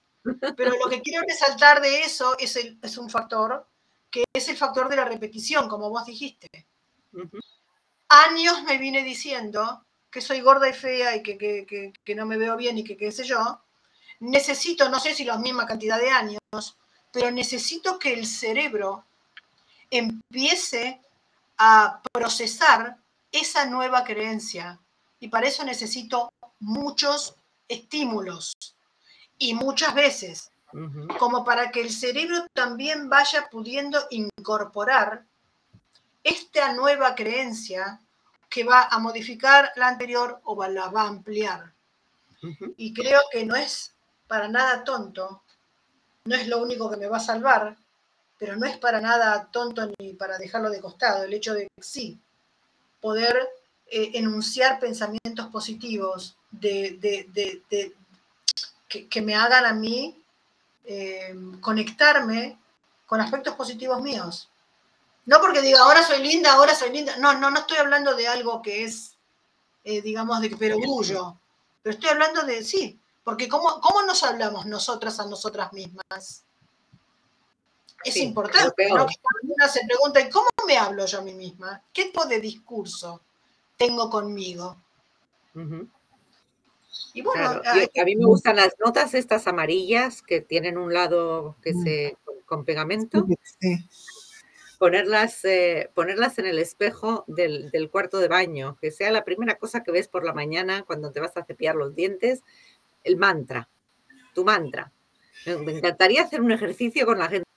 [0.57, 3.67] Pero lo que quiero resaltar de eso es, el, es un factor
[4.11, 6.49] que es el factor de la repetición, como vos dijiste.
[7.13, 7.41] Uh -huh.
[8.09, 12.27] Años me vine diciendo que soy gorda y fea y que, que, que, que no
[12.27, 13.61] me veo bien y que qué sé yo.
[14.21, 16.77] Necesito, no sé si la misma cantidad de años,
[17.13, 19.05] pero necesito que el cerebro
[19.91, 21.01] empiece
[21.59, 22.97] a procesar
[23.31, 24.81] esa nueva creencia.
[25.21, 27.37] Y para eso necesito muchos
[27.69, 28.57] estímulos
[29.39, 31.19] y muchas veces, uh -huh.
[31.19, 35.25] como para que el cerebro también vaya pudiendo incorporar
[36.25, 38.01] esta nueva creencia
[38.49, 41.73] que va a modificar la anterior o la va a ampliar.
[42.43, 42.75] Uh -huh.
[42.77, 43.95] Y creo que no es
[44.27, 45.43] para nada tonto
[46.29, 47.75] no es lo único que me va a salvar,
[48.39, 51.25] pero no es para nada tonto ni para dejarlo de costado.
[51.25, 52.21] El hecho de sí,
[53.01, 53.49] poder
[53.91, 57.97] eh, enunciar pensamientos positivos de, de, de, de
[58.87, 60.23] que, que, me hagan a mí
[60.85, 62.59] eh, conectarme
[63.07, 64.51] con aspectos positivos míos.
[65.25, 67.17] No porque diga, ahora soy linda, ahora soy linda.
[67.17, 69.17] No, no, no estoy hablando de algo que es,
[69.85, 71.39] eh, digamos, de perogullo.
[71.83, 76.45] Pero estoy hablando de, sí, porque ¿cómo, ¿cómo, nos hablamos nosotras a nosotras mismas?
[78.05, 79.07] Es sí, importante, ¿no?
[79.07, 81.83] Que una se pregunta, ¿cómo me hablo yo a mí misma?
[81.93, 83.23] ¿Qué tipo de discurso
[83.79, 84.77] tengo conmigo?
[85.55, 85.89] Uh -huh.
[87.15, 87.81] Y bueno, claro.
[87.97, 92.17] a, a mí me gustan las notas estas amarillas que tienen un lado que se
[92.25, 93.27] con, con pegamento.
[93.61, 93.85] Sí.
[94.79, 99.57] ponerlas, eh, ponerlas en el espejo del, del, cuarto de baño, que sea la primera
[99.57, 102.43] cosa que ves por la mañana cuando te vas a cepillar los dientes,
[103.05, 103.69] el mantra,
[104.35, 104.93] tu mantra.
[105.47, 107.48] Me encantaría hacer un ejercicio con la gente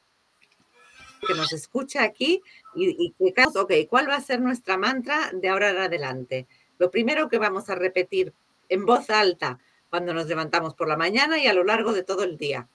[1.27, 2.41] que nos escucha aquí
[2.75, 6.47] y, y que, ok, ¿cuál va a ser nuestra mantra de ahora en adelante?
[6.77, 8.33] Lo primero que vamos a repetir
[8.69, 12.23] en voz alta cuando nos levantamos por la mañana y a lo largo de todo
[12.23, 12.67] el día.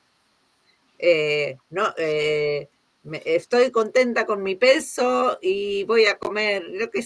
[0.98, 2.68] Eh, no, eh,
[3.04, 7.00] me, estoy contenta con mi peso y voy a comer lo que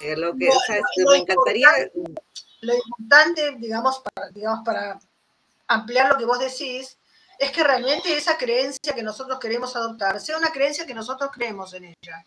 [0.00, 1.68] eh, lo que, Bueno, lo me encantaría
[2.60, 4.98] Lo importante, digamos para, digamos, para
[5.66, 6.98] ampliar lo que vos decís,
[7.40, 11.72] es que realmente esa creencia que nosotros queremos adoptar sea una creencia que nosotros creemos
[11.72, 12.26] en ella.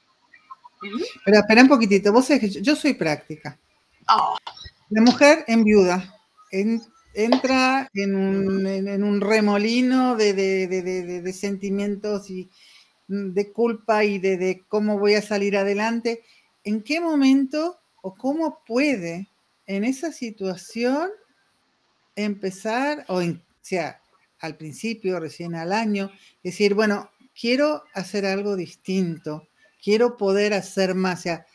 [1.24, 3.58] Pero espera un poquitito, vos sabés que yo, soy práctica.
[4.10, 4.36] Oh,
[4.90, 6.14] La mujer en viuda
[6.52, 6.82] en-
[7.14, 12.50] entra en un, en- en un remolino de, de- de- de- de- de sentimientos y
[13.08, 16.24] de culpa y de, de cómo voy a salir adelante.
[16.64, 19.28] ¿En qué momento o cómo puede
[19.68, 21.12] en esa situación
[22.16, 24.02] empezar, o en, sea
[24.44, 26.12] al principio, recién al año,
[26.44, 29.48] decir, bueno, quiero hacer algo distinto,
[29.82, 31.20] quiero poder hacer más?
[31.20, 31.46] O sea,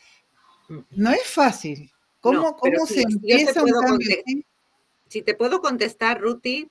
[0.91, 1.91] no es fácil.
[2.19, 4.17] ¿Cómo, No, cómo sí, se empieza un cambio
[5.09, 6.69] si te puedo contestar, Ruti,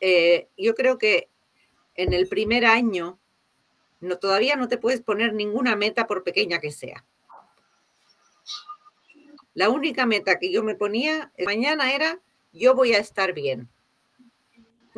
[0.00, 1.28] eh, yo creo que
[1.94, 3.18] en el primer año
[4.00, 7.04] no, todavía no te puedes poner ninguna meta por pequeña que sea.
[9.54, 12.20] La única meta que yo me ponía mañana era
[12.52, 13.68] yo voy a estar bien.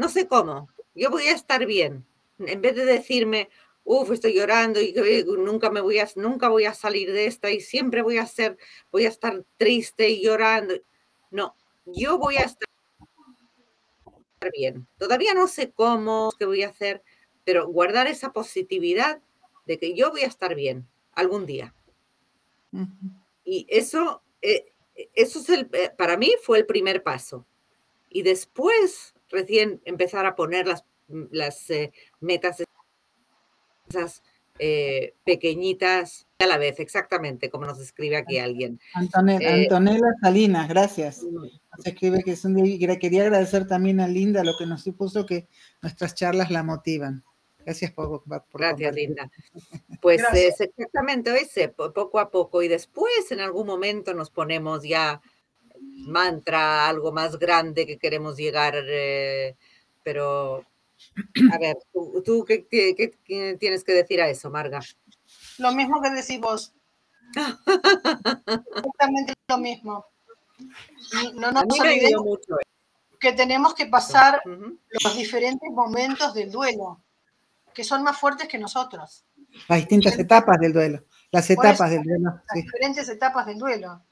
[0.01, 2.07] No sé cómo, yo voy a estar bien.
[2.39, 3.51] En vez de decirme,
[3.85, 4.95] uff, estoy llorando y
[5.27, 8.57] nunca me voy a, nunca voy a salir de esta y siempre voy a ser,
[8.91, 10.73] voy a estar triste y llorando.
[11.31, 12.67] No, yo voy a estar
[14.55, 14.89] bien.
[14.97, 17.03] Todavía no sé cómo, qué voy a hacer,
[17.45, 19.21] pero guardar esa positividad
[19.67, 21.75] de que yo voy a estar bien algún día.
[23.45, 24.73] Y eso, eh,
[25.13, 27.45] eso es el, eh, para mí fue el primer paso.
[28.09, 30.85] Y después recién empezar a poner las,
[31.31, 32.62] las eh, metas,
[33.88, 34.23] esas
[34.59, 38.79] eh, pequeñitas a la vez, exactamente como nos escribe aquí alguien.
[38.95, 41.23] Antone- Eh, Antonella Salinas, gracias.
[41.23, 41.51] Nos
[41.85, 45.49] escribe que es un día, quería agradecer también a Linda lo que nos supuso que
[45.83, 47.23] nuestras charlas la motivan.
[47.64, 48.95] Gracias por, por Gracias, compartir.
[48.95, 49.31] Linda.
[50.01, 50.61] Pues Gracias.
[50.61, 52.62] es exactamente ese, po- poco a poco.
[52.62, 55.21] Y después en algún momento nos ponemos ya
[55.81, 58.75] mantra, algo más grande que queremos llegar.
[58.77, 59.57] eh,
[60.03, 60.64] pero,
[61.53, 64.81] a ver, ¿tú, tú qué, qué- tienes que decir a eso, Marga?
[65.59, 66.73] lo mismo que decís vos.
[67.37, 70.05] Exactamente lo mismo.
[71.35, 72.57] No A nos mí me ayudó olvidemos mucho.
[73.19, 77.01] que tenemos que pasar los diferentes momentos del duelo,
[77.75, 79.25] que son más fuertes que nosotros.
[79.69, 81.05] Las distintas etapas del duelo.
[81.31, 82.31] Las etapas eso, del duelo.
[82.31, 82.62] las sí.
[82.62, 84.03] diferentes etapas del duelo.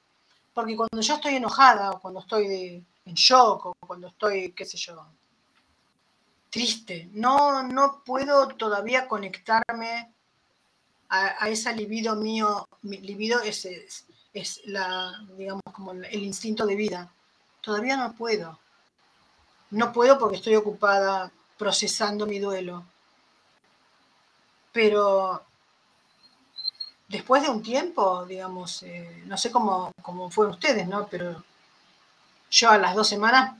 [0.59, 4.77] Porque cuando yo estoy enojada, o cuando estoy en shock, o cuando estoy, qué sé
[4.77, 5.07] yo,
[6.51, 10.13] triste, no, no puedo todavía conectarme
[11.09, 12.67] a, a esa libido mío.
[12.83, 17.09] Mi libido es la, digamos, como el instinto de vida.
[17.61, 18.59] Todavía no puedo.
[19.71, 22.85] No puedo porque estoy ocupada procesando mi duelo.
[24.73, 25.41] Pero
[27.09, 31.07] después de un tiempo, digamos, eh, no sé cómo, cómo fueron ustedes, ¿no?
[31.09, 31.43] Pero
[32.51, 33.55] yo a las dos semanas,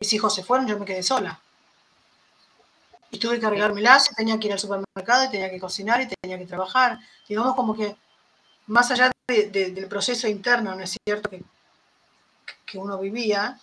[0.00, 1.40] mis hijos se fueron, yo me quedé sola.
[3.10, 6.38] Y tuve que arreglármelas, tenía que ir al supermercado, y tenía que cocinar y tenía
[6.38, 6.98] que trabajar.
[7.28, 7.96] Digamos como que
[8.68, 11.30] más allá de- de- del proceso interno, ¿no es cierto?
[11.30, 11.42] Que,
[12.66, 13.58] que uno vivía,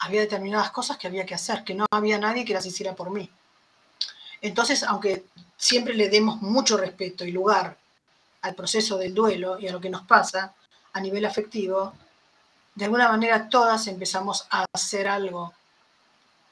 [0.00, 3.10] había determinadas cosas que había que hacer, que no había nadie que las hiciera por
[3.10, 3.30] mí.
[4.40, 5.24] Entonces, aunque
[5.56, 7.76] siempre le demos mucho respeto y lugar
[8.42, 10.54] al proceso del duelo y a lo que nos pasa
[10.92, 11.92] a nivel afectivo,
[12.74, 15.52] de alguna manera todas empezamos a hacer algo,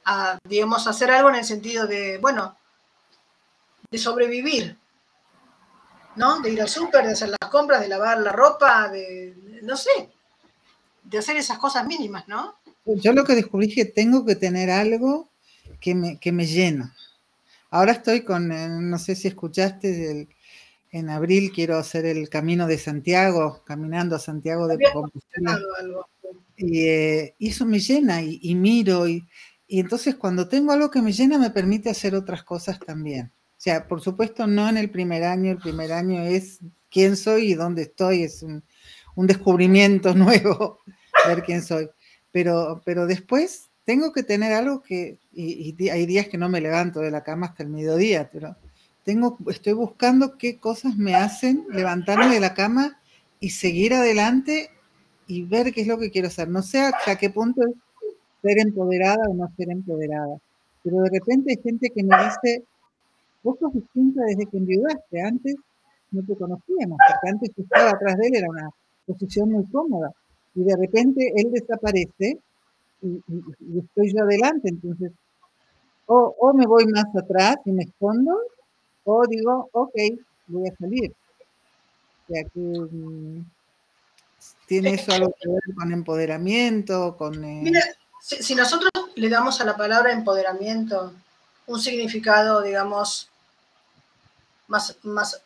[0.05, 2.57] a, digamos, hacer algo en el sentido de, bueno,
[3.91, 4.77] de sobrevivir,
[6.17, 6.41] ¿no?
[6.41, 10.11] De ir al súper, de hacer las compras, de lavar la ropa, de, no sé,
[11.05, 12.57] de hacer esas cosas mínimas, ¿no?
[12.85, 15.29] Yo lo que descubrí es que tengo que tener algo
[15.81, 16.95] que me, que me llena.
[17.71, 20.29] Ahora estoy con, eh, no sé si escuchaste, del-
[20.99, 25.59] en abril quiero hacer el camino de Santiago, caminando a Santiago de Compostela.
[26.57, 29.27] Y, eh, y eso me llena y, y miro y,
[29.67, 33.27] y entonces cuando tengo algo que me llena me permite hacer otras cosas también.
[33.27, 37.53] O sea, por supuesto no en el primer año, el primer año es quién soy
[37.53, 38.65] y dónde estoy, es un,
[39.17, 40.79] un descubrimiento nuevo,
[41.27, 41.91] ver quién soy.
[42.33, 47.01] Pero, pero después tengo que tener algo que, y, hay días que no me levanto
[47.01, 48.57] de la cama hasta el mediodía, pero
[49.07, 52.99] tengo, estoy buscando qué cosas me hacen levantarme de la cama
[53.39, 54.69] y seguir adelante
[55.29, 56.49] y ver qué es lo que quiero hacer.
[56.49, 57.75] No sé hasta qué punto es
[58.43, 60.37] ser empoderada o no ser empoderada,
[60.83, 62.65] pero de repente hay gente que me dice,
[63.45, 65.55] vos sos distinta desde que enviudaste, antes
[66.11, 68.71] no te conocíamos, porque antes estaba atrás de él, era una
[69.07, 70.13] posición muy cómoda,
[70.57, 72.41] y de repente él desaparece
[73.03, 73.23] y,
[73.79, 75.13] estoy yo adelante, entonces
[76.07, 78.37] o, o, me voy más atrás y me escondo,
[79.07, 79.95] o digo, ok,
[80.49, 81.15] voy a salir.
[82.27, 83.41] Que mm,
[84.67, 87.43] tiene eso algo que ver con empoderamiento, con...
[87.45, 87.81] Eh, Mira,
[88.21, 91.13] si, nosotros le damos a la palabra empoderamiento
[91.67, 93.29] un significado, digamos,
[94.67, 95.41] más, más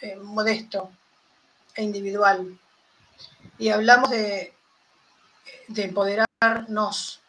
[0.00, 0.90] eh, modesto
[1.76, 2.58] e individual,
[3.58, 4.52] y hablamos de,
[5.68, 7.20] de empoderarnos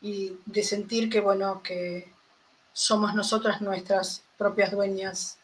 [0.00, 2.12] y de sentir que, bueno, que
[2.72, 5.38] somos nosotras nuestras propias dueñas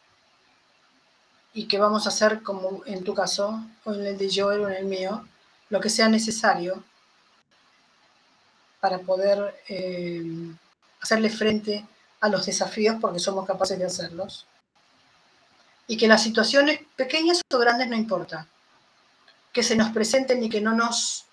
[1.55, 4.69] y que vamos a hacer, como en tu caso, o en el de Joel o
[4.69, 5.25] en el mío,
[5.71, 6.83] lo que sea necesario
[8.81, 10.25] para poder eh,
[11.01, 11.87] hacerle frente
[12.21, 14.47] a los desafíos porque somos capaces de hacerlos.
[15.87, 18.49] Y que las situaciones pequeñas o grandes no importa,
[19.53, 21.25] que se nos presenten y que no nos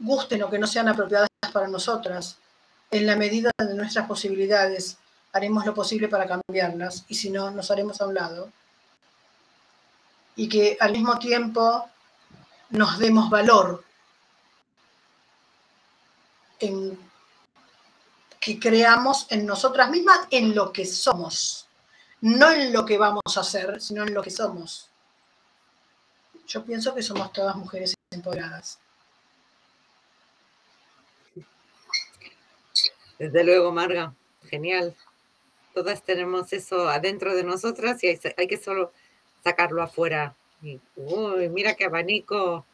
[0.00, 2.38] gusten o que no sean apropiadas para nosotras,
[2.90, 4.98] en la medida de nuestras posibilidades,
[5.36, 8.50] haremos lo posible para cambiarlas y si no, nos haremos a un lado.
[10.34, 11.88] Y que al mismo tiempo
[12.70, 13.84] nos demos valor
[16.58, 16.98] en
[18.40, 21.66] que creamos en nosotras mismas en lo que somos,
[22.20, 24.88] no en lo que vamos a hacer, sino en lo que somos.
[26.46, 28.78] Yo pienso que somos todas mujeres empoderadas.
[33.18, 34.14] Desde luego, Marga,
[34.48, 34.94] genial.
[35.76, 38.94] Todas tenemos eso adentro de nosotras y hay, que solo
[39.44, 40.34] sacarlo afuera.
[40.96, 42.64] uy, mira qué abanico.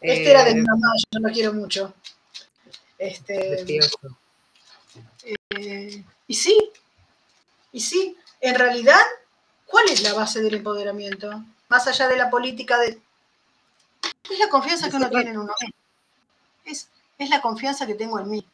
[0.00, 1.94] Este era de mi mamá, yo lo quiero mucho.
[2.98, 3.64] Este,
[5.50, 6.72] eh, y sí,
[7.70, 9.04] y sí, en realidad,
[9.64, 11.44] ¿cuál es la base del empoderamiento?
[11.68, 13.00] Más allá de la política de...
[14.28, 15.54] Es la confianza que uno tiene en uno
[16.64, 18.46] Es, es la confianza que tengo en mí.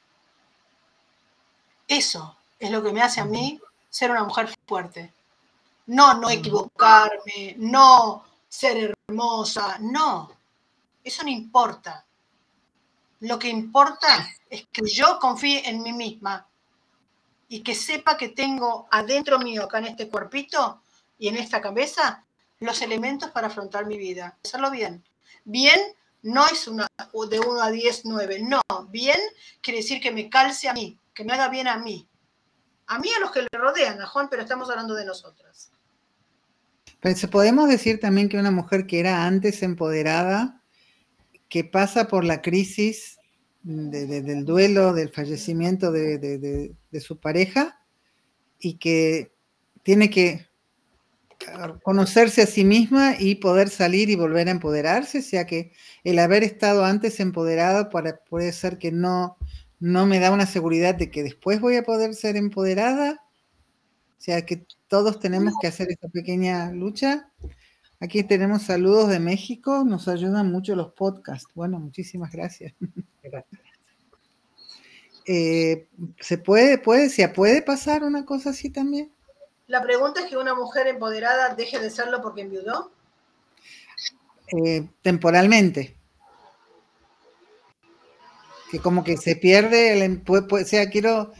[1.92, 5.12] Eso es lo que me hace a mí ser una mujer fuerte.
[5.88, 10.32] No no equivocarme, no ser hermosa, no.
[11.04, 12.02] Eso no importa.
[13.20, 16.46] Lo que importa es que yo confíe en mí misma
[17.50, 20.80] y que sepa que tengo adentro mío, acá en este cuerpito
[21.18, 22.24] y en esta cabeza,
[22.60, 24.38] los elementos para afrontar mi vida.
[24.42, 25.04] Hacerlo bien.
[25.44, 25.78] Bien
[26.22, 26.88] no es una
[27.28, 28.38] de 1 a 10, 9.
[28.44, 29.20] No, bien
[29.60, 32.08] quiere decir que me calce a mí, que me haga bien a mí.
[32.86, 35.70] A mí a los que le rodean, a Juan, pero estamos hablando de nosotras.
[37.00, 40.62] Pues podemos decir también que una mujer que era antes empoderada,
[41.48, 43.18] que pasa por la crisis
[43.62, 47.80] del duelo, del fallecimiento de su pareja,
[48.58, 49.34] y que
[49.82, 50.46] tiene que
[51.82, 55.72] conocerse a sí misma y poder salir y volver a empoderarse, o sea que
[56.04, 59.36] el haber estado antes empoderado puede ser que no,
[59.82, 63.20] no me da una seguridad de que después voy a poder ser empoderada,
[64.16, 67.28] o sea que todos tenemos que hacer esta pequeña lucha.
[67.98, 71.52] Aquí tenemos saludos de México, nos ayudan mucho los podcasts.
[71.54, 72.72] Bueno, muchísimas gracias.
[75.24, 75.86] Eh,
[76.18, 79.12] ¿Se puede, puede, se puede pasar una cosa así también?
[79.68, 82.90] La pregunta es que una mujer empoderada deje de serlo porque enviudó.
[84.48, 85.96] Eh, temporalmente.
[88.72, 91.32] Que como que se pierde, el, em, o sea, quiero,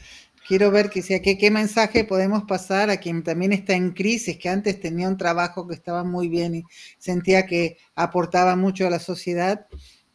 [0.46, 4.48] quiero ver que sea, ¿qué, mensaje podemos pasar a quien también está en crisis, que
[4.48, 6.64] antes tenía un trabajo que estaba muy bien y
[6.98, 9.66] sentía que aportaba mucho a la sociedad.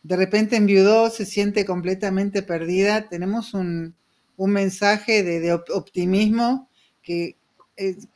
[0.04, 3.10] De repente enviudó, se siente completamente perdida.
[3.10, 3.96] Tenemos un,
[4.38, 6.70] mensaje de optimismo
[7.02, 7.36] que,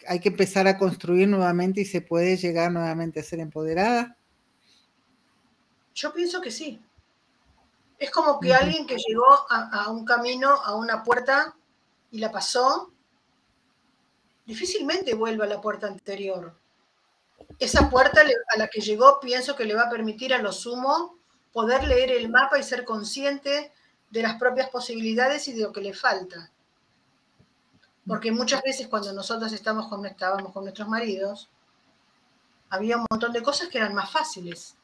[0.07, 4.17] hay que empezar a construir nuevamente y se puede llegar nuevamente a ser empoderada?
[5.93, 6.79] Yo pienso que sí.
[8.01, 11.55] Es como que alguien que llegó a, un camino, a una puerta
[12.09, 12.91] y la pasó,
[14.43, 16.55] difícilmente vuelve a la puerta anterior.
[17.59, 21.15] Esa puerta a la que llegó pienso que le va a permitir a lo sumo
[21.53, 23.71] poder leer el mapa y ser consciente
[24.09, 26.49] de las propias posibilidades y de lo que le falta.
[28.07, 31.51] Porque muchas veces cuando nosotros estamos con, estábamos con nuestros maridos,
[32.71, 34.75] había un montón de cosas que eran más fáciles.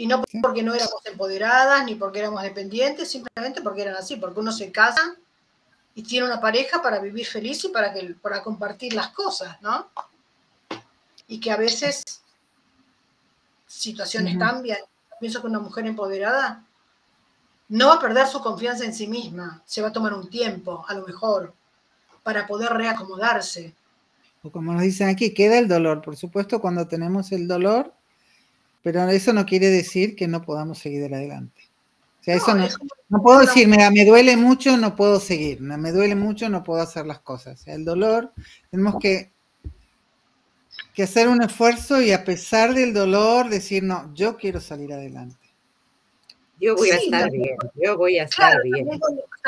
[0.00, 4.40] Y no porque no éramos empoderadas ni porque éramos dependientes, simplemente porque eran así, porque
[4.40, 5.14] uno se casa
[5.94, 9.90] y tiene una pareja para vivir feliz y para, que, para compartir las cosas, ¿no?
[11.28, 12.02] Y que a veces
[13.66, 14.78] situaciones cambian.
[15.20, 16.64] Pienso que una mujer empoderada
[17.68, 20.82] no va a perder su confianza en sí misma, se va a tomar un tiempo,
[20.88, 21.52] a lo mejor,
[22.22, 23.74] para poder reacomodarse.
[24.42, 27.92] O como nos dicen aquí, queda el dolor, por supuesto, cuando tenemos el dolor,
[28.82, 31.62] pero eso no quiere decir que no podamos seguir adelante.
[32.20, 32.68] O sea, eso no,
[33.08, 36.82] no puedo decir, mira, me duele mucho, no puedo seguir, me duele mucho, no puedo
[36.82, 37.60] hacer las cosas.
[37.60, 38.32] O sea, el dolor,
[38.70, 39.30] tenemos que,
[40.94, 45.36] que hacer un esfuerzo y a pesar del dolor decir, no, yo quiero salir adelante.
[46.60, 48.86] Yo voy a estar bien, yo voy a estar bien.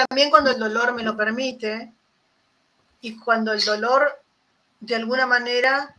[0.09, 1.93] también cuando el dolor me lo permite
[3.03, 4.19] y cuando el dolor
[4.81, 5.95] de alguna manera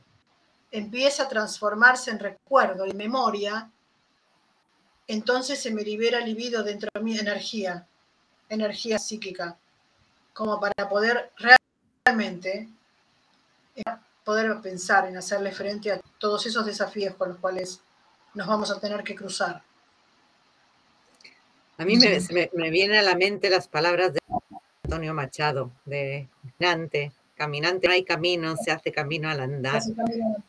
[0.74, 3.70] empieza a transformarse en recuerdo y memoria,
[5.08, 7.88] entonces se me libera libido dentro de mi energía,
[8.50, 9.56] energía psíquica,
[10.34, 11.32] como para poder
[12.04, 12.68] realmente
[13.76, 13.84] eh,
[14.24, 17.80] poder pensar en hacerle frente a todos esos desafíos con los cuales
[18.34, 19.62] nos vamos a tener que cruzar.
[21.78, 24.20] A mí me, me, vienen a la mente las palabras de
[24.84, 29.82] Antonio Machado, de Dante, caminante no hay camino, se hace camino al andar.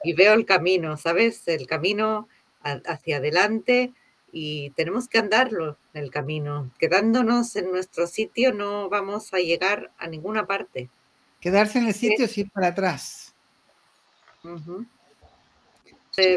[0.03, 1.47] Y veo el camino, ¿sabes?
[1.49, 2.29] El camino
[2.63, 3.93] hacia adelante
[4.33, 6.71] y tenemos que andarlo el camino.
[6.79, 10.91] Quedándonos en nuestro sitio no vamos a llegar a ninguna parte.
[11.41, 13.33] Quedarse en el sitio es ir para atrás.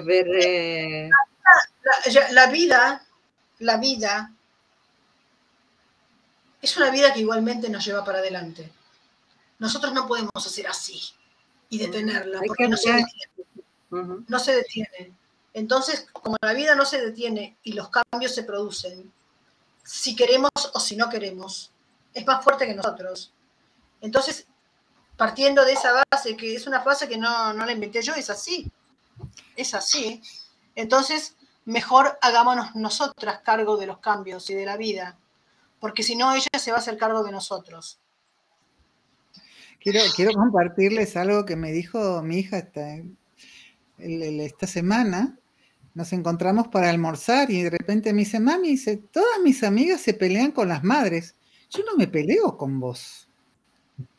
[0.01, 1.09] ver, eh,
[2.31, 3.05] la, vida,
[3.59, 4.33] la vida
[6.61, 8.69] es una vida que igualmente nos lleva para adelante.
[9.60, 11.01] Nosotros no podemos hacer así
[11.70, 14.26] y detenerla, porque no se detiene.
[14.28, 15.14] No se detiene.
[15.53, 19.12] Entonces, como la vida no se detiene y los cambios se producen,
[19.84, 21.72] si queremos o si no queremos,
[22.14, 23.34] es más fuerte que nosotros.
[24.01, 24.45] Entonces,
[25.16, 28.30] partiendo de esa base, que es una fase que no, no la inventé yo, es
[28.30, 28.72] así.
[29.55, 30.22] Es así.
[30.76, 31.36] Entonces,
[31.66, 35.18] mejor hagámonos nosotras cargo de los cambios y de la vida,
[35.80, 37.99] porque si no, ella se va a hacer cargo de nosotros.
[40.15, 43.01] Quiero, compartirles algo que me dijo mi hija esta,
[43.97, 45.38] esta semana
[45.93, 50.13] nos encontramos para almorzar y de repente me dice, mami, dice, todas mis amigas se
[50.13, 51.35] pelean con las madres.
[51.69, 53.27] Yo no me peleo con vos.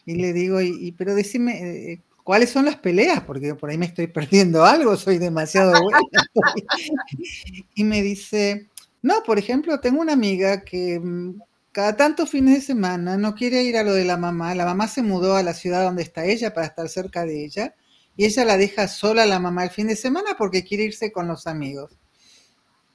[0.05, 3.23] Y le digo, y, pero decime, eh, ¿cuáles son las peleas?
[3.23, 6.01] Porque por ahí me estoy perdiendo algo, soy demasiado buena.
[7.75, 8.67] y me dice,
[9.03, 11.41] no, por ejemplo, tengo una amiga que mm,
[11.73, 14.55] cada tantos fines de semana no quiere ir a lo de la mamá.
[14.55, 17.75] La mamá se mudó a la ciudad donde está ella para estar cerca de ella
[18.17, 21.13] y ella la deja sola a la mamá el fin de semana porque quiere irse
[21.13, 21.97] con los amigos.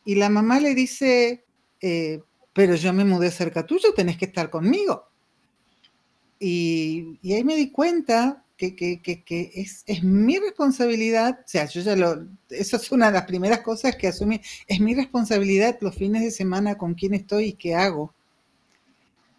[0.03, 1.45] Y la mamá le dice,
[1.81, 2.21] eh,
[2.51, 5.07] pero yo me mudé cerca tuyo, tenés que estar conmigo.
[6.39, 8.99] Y, ahí me di cuenta que,
[9.55, 13.59] es, es, mi responsabilidad, o sea, yo ya lo, eso es una de las primeras
[13.59, 17.75] cosas que asumí, es mi responsabilidad los fines de semana con quién estoy y qué
[17.75, 18.13] hago.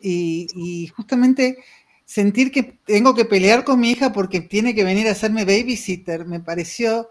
[0.07, 1.59] Y, justamente
[2.05, 6.27] sentir que tengo que pelear con mi hija porque tiene que venir a hacerme babysitter,
[6.27, 7.09] me pareció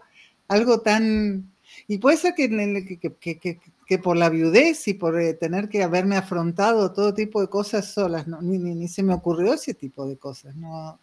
[0.48, 1.50] algo tan...
[1.88, 2.48] Y puede ser que,
[3.86, 7.92] que, por la viudez y por eh, tener que haberme afrontado todo tipo de cosas
[7.92, 8.40] solas, ¿no?
[8.40, 10.54] ni, ni, se me ocurrió ese tipo de cosas.
[10.54, 11.00] ¿no?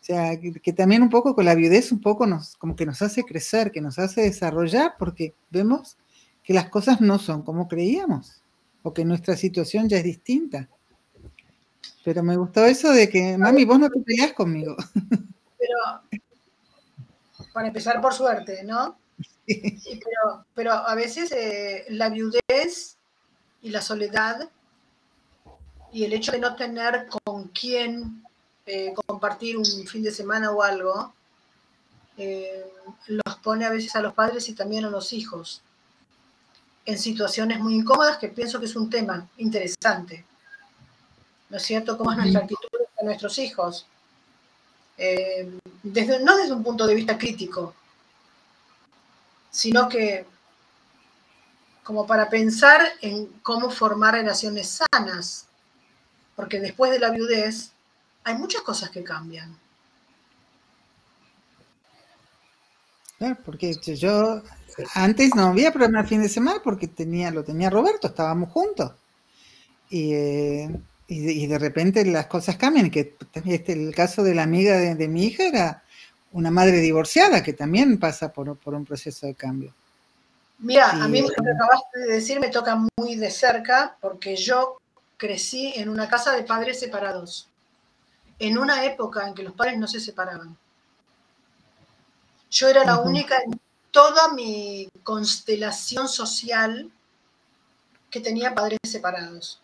[0.00, 3.02] O sea, que, también un poco con la viudez, un poco nos, como que nos
[3.02, 5.98] hace crecer, que nos hace desarrollar, porque vemos
[6.42, 8.42] que las cosas no son como creíamos,
[8.82, 10.68] o que nuestra situación ya es distinta.
[12.04, 14.76] Pero me gustó eso de que, mami, vos no te peleas conmigo.
[15.58, 16.20] Pero,
[17.52, 18.96] para empezar por suerte, ¿no?
[19.46, 22.96] pero, pero, a veces eh, la viudez
[23.62, 24.48] y la soledad
[25.92, 28.22] y el hecho de no tener con quién
[28.64, 31.12] eh, compartir un fin de semana o algo,
[32.16, 32.64] eh,
[33.06, 35.62] los pone a veces a los padres y también a los hijos
[36.86, 40.24] en situaciones muy incómodas que pienso que es un tema interesante.
[41.50, 41.98] ¿No es cierto?
[41.98, 43.86] ¿Cómo es nuestra actitud con nuestros hijos?
[44.96, 47.74] Eh, desde, no desde un punto de vista crítico,
[49.50, 50.26] sino que
[51.82, 55.46] como para pensar en cómo formar relaciones sanas,
[56.36, 57.72] porque después de la viudez
[58.22, 59.56] hay muchas cosas que cambian.
[63.18, 64.42] Claro, porque yo
[64.94, 68.92] antes no había problema el fin de semana porque tenía, lo tenía Roberto, estábamos juntos.
[69.90, 70.80] Y eh,
[71.12, 75.24] y de, repente las cosas cambian, que este, el caso de la amiga de, mi
[75.24, 75.82] hija era
[76.30, 79.74] una madre divorciada que también pasa por, un proceso de cambio.
[80.60, 84.78] Mira, a mí lo que acabaste de decir me toca muy de cerca porque yo
[85.16, 87.48] crecí en una casa de padres separados.
[88.38, 90.56] en una época en que los padres no se separaban.
[92.50, 96.90] Yo era la única en toda mi constelación social
[98.10, 99.60] que tenía padres separados.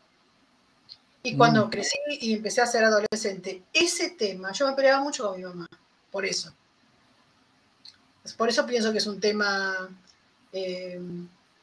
[1.26, 1.70] Y cuando mm.
[1.70, 5.66] crecí y empecé a ser adolescente, ese tema, yo me peleaba mucho con mi mamá,
[6.08, 6.52] por eso.
[8.36, 9.88] Por eso pienso que es un tema
[10.52, 11.00] eh,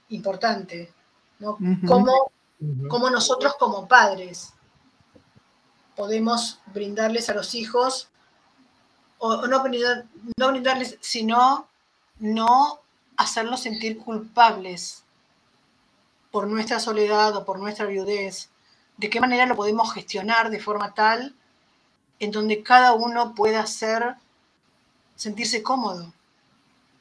[0.09, 0.91] importante,
[1.39, 1.57] ¿no?
[1.87, 4.51] Cómo nosotros como padres
[5.95, 8.09] podemos brindarles a los hijos,
[9.17, 9.63] o, no,
[10.37, 11.69] no brindarles, sino
[12.19, 12.81] no
[13.15, 15.05] hacerlos sentir culpables
[16.31, 18.49] por nuestra soledad o por nuestra viudez,
[19.03, 21.35] de qué manera lo podemos gestionar de forma tal
[22.19, 24.15] en donde cada uno pueda ser,
[25.17, 26.13] sentirse cómodo,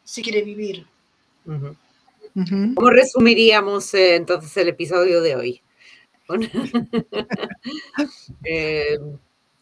[0.02, 0.84] si quiere vivir.
[1.44, 5.62] ¿Cómo resumiríamos eh, entonces el episodio de hoy?
[8.44, 8.98] Eh,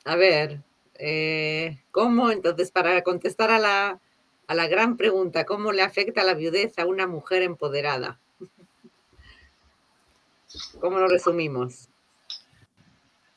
[0.07, 0.63] a ver,
[0.95, 4.01] eh, ¿cómo entonces, para contestar a la,
[4.47, 8.19] a la gran pregunta, ¿cómo le afecta la viudez a una mujer empoderada?
[10.81, 11.91] ¿Cómo lo resumimos?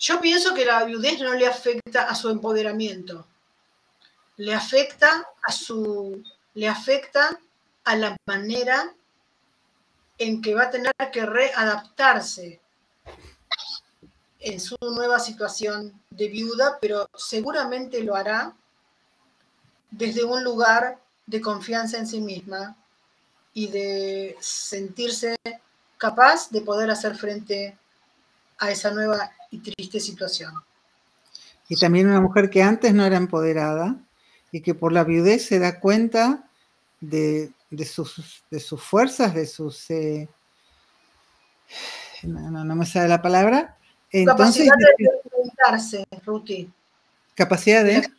[0.04, 3.26] Yo pienso que la viudez no le afecta a su empoderamiento,
[4.36, 6.22] le afecta a su,
[6.56, 7.40] le afecta
[7.86, 8.94] a la manera
[10.18, 12.60] en que va a tener que readaptarse
[14.42, 18.54] en su nueva situación de viuda, pero seguramente lo hará
[19.90, 22.76] desde un lugar de confianza en sí misma
[23.54, 25.38] y de sentirse
[25.98, 27.78] capaz de poder hacer frente
[28.58, 30.52] a esa nueva y triste situación.
[31.70, 33.96] Y también una mujer que antes no era empoderada
[34.52, 36.50] y que por la viudez se da cuenta
[37.00, 37.52] de,
[37.86, 39.90] sus, de sus fuerzas, de sus...
[39.92, 40.28] Eh,
[42.24, 43.78] no, no, me sale la palabra.
[44.12, 46.72] Entonces, capacidad de reinventarse, Ruti.
[47.36, 48.12] Capacidad de...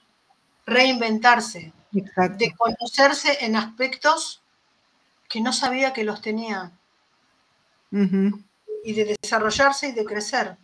[0.66, 1.72] Reinventarse.
[1.90, 4.42] De conocerse en aspectos
[5.28, 6.72] que no sabía que los tenía.
[7.90, 10.56] Y de desarrollarse y de crecer.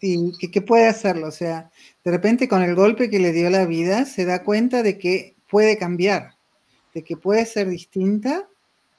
[0.00, 1.70] Y que, puede hacerlo, o sea,
[2.04, 5.34] de repente con el golpe que le dio la vida se da cuenta de que
[5.48, 6.34] puede cambiar,
[6.92, 8.46] de que puede ser distinta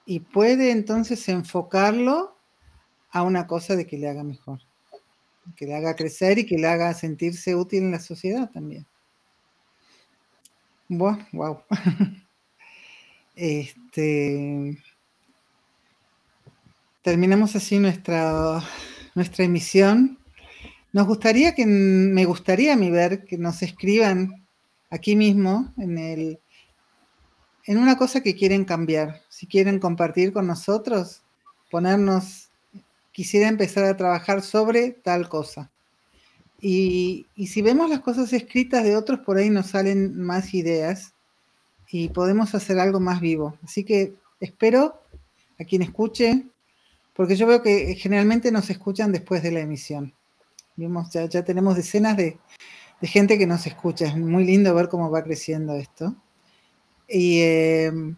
[0.06, 2.36] y puede entonces enfocarlo
[3.12, 4.62] a una cosa de que le haga mejor,
[5.56, 8.86] que le haga crecer y que le haga sentirse útil en la sociedad también.
[10.90, 11.62] Wow, wow.
[13.38, 14.78] Este,
[17.02, 18.64] terminamos así nuestra,
[19.16, 20.20] nuestra emisión.
[20.94, 24.46] Nos gustaría que, me gustaría a mí ver que nos escriban
[24.92, 26.40] aquí mismo en el,
[27.66, 29.22] en una cosa que quieren cambiar.
[29.30, 31.24] Si quieren compartir con nosotros,
[31.72, 32.50] ponernos,
[33.12, 35.72] quisiera empezar a trabajar sobre tal cosa.
[36.62, 41.14] Y, y si vemos las cosas escritas de otros, por ahí nos salen más ideas
[41.90, 43.58] y podemos hacer algo más vivo.
[43.64, 45.02] Así que espero
[45.60, 46.46] a quien escuche,
[47.16, 50.14] porque yo veo que generalmente nos escuchan después de la emisión.
[50.76, 52.38] Vimos, ya, ya tenemos decenas de,
[53.02, 54.06] gente que nos escucha.
[54.06, 56.16] Es muy lindo ver cómo va creciendo esto.
[57.08, 58.18] Y em,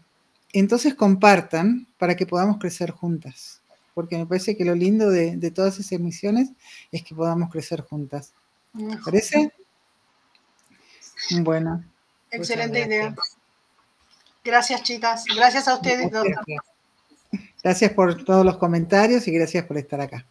[0.52, 3.62] entonces compartan para que podamos crecer juntas.
[3.94, 6.50] Porque me parece que lo lindo de, de todas esas emisiones
[6.90, 8.32] es que podamos crecer juntas.
[9.04, 9.52] ¿Parece?
[11.40, 11.84] Bueno.
[12.30, 13.14] Excelente idea.
[14.44, 15.24] Gracias, chicas.
[15.36, 16.10] Gracias a ustedes.
[17.62, 17.92] Gracias.
[17.92, 20.26] por todos los comentarios y gracias por estar acá.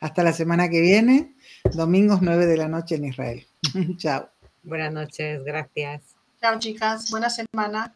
[0.00, 1.34] Hasta la semana que viene,
[1.72, 3.46] domingos 9 de la noche en Israel.
[3.96, 4.28] Chao.
[4.62, 6.02] Buenas noches, gracias.
[6.40, 7.10] Chao, chicas.
[7.10, 7.94] Buena semana.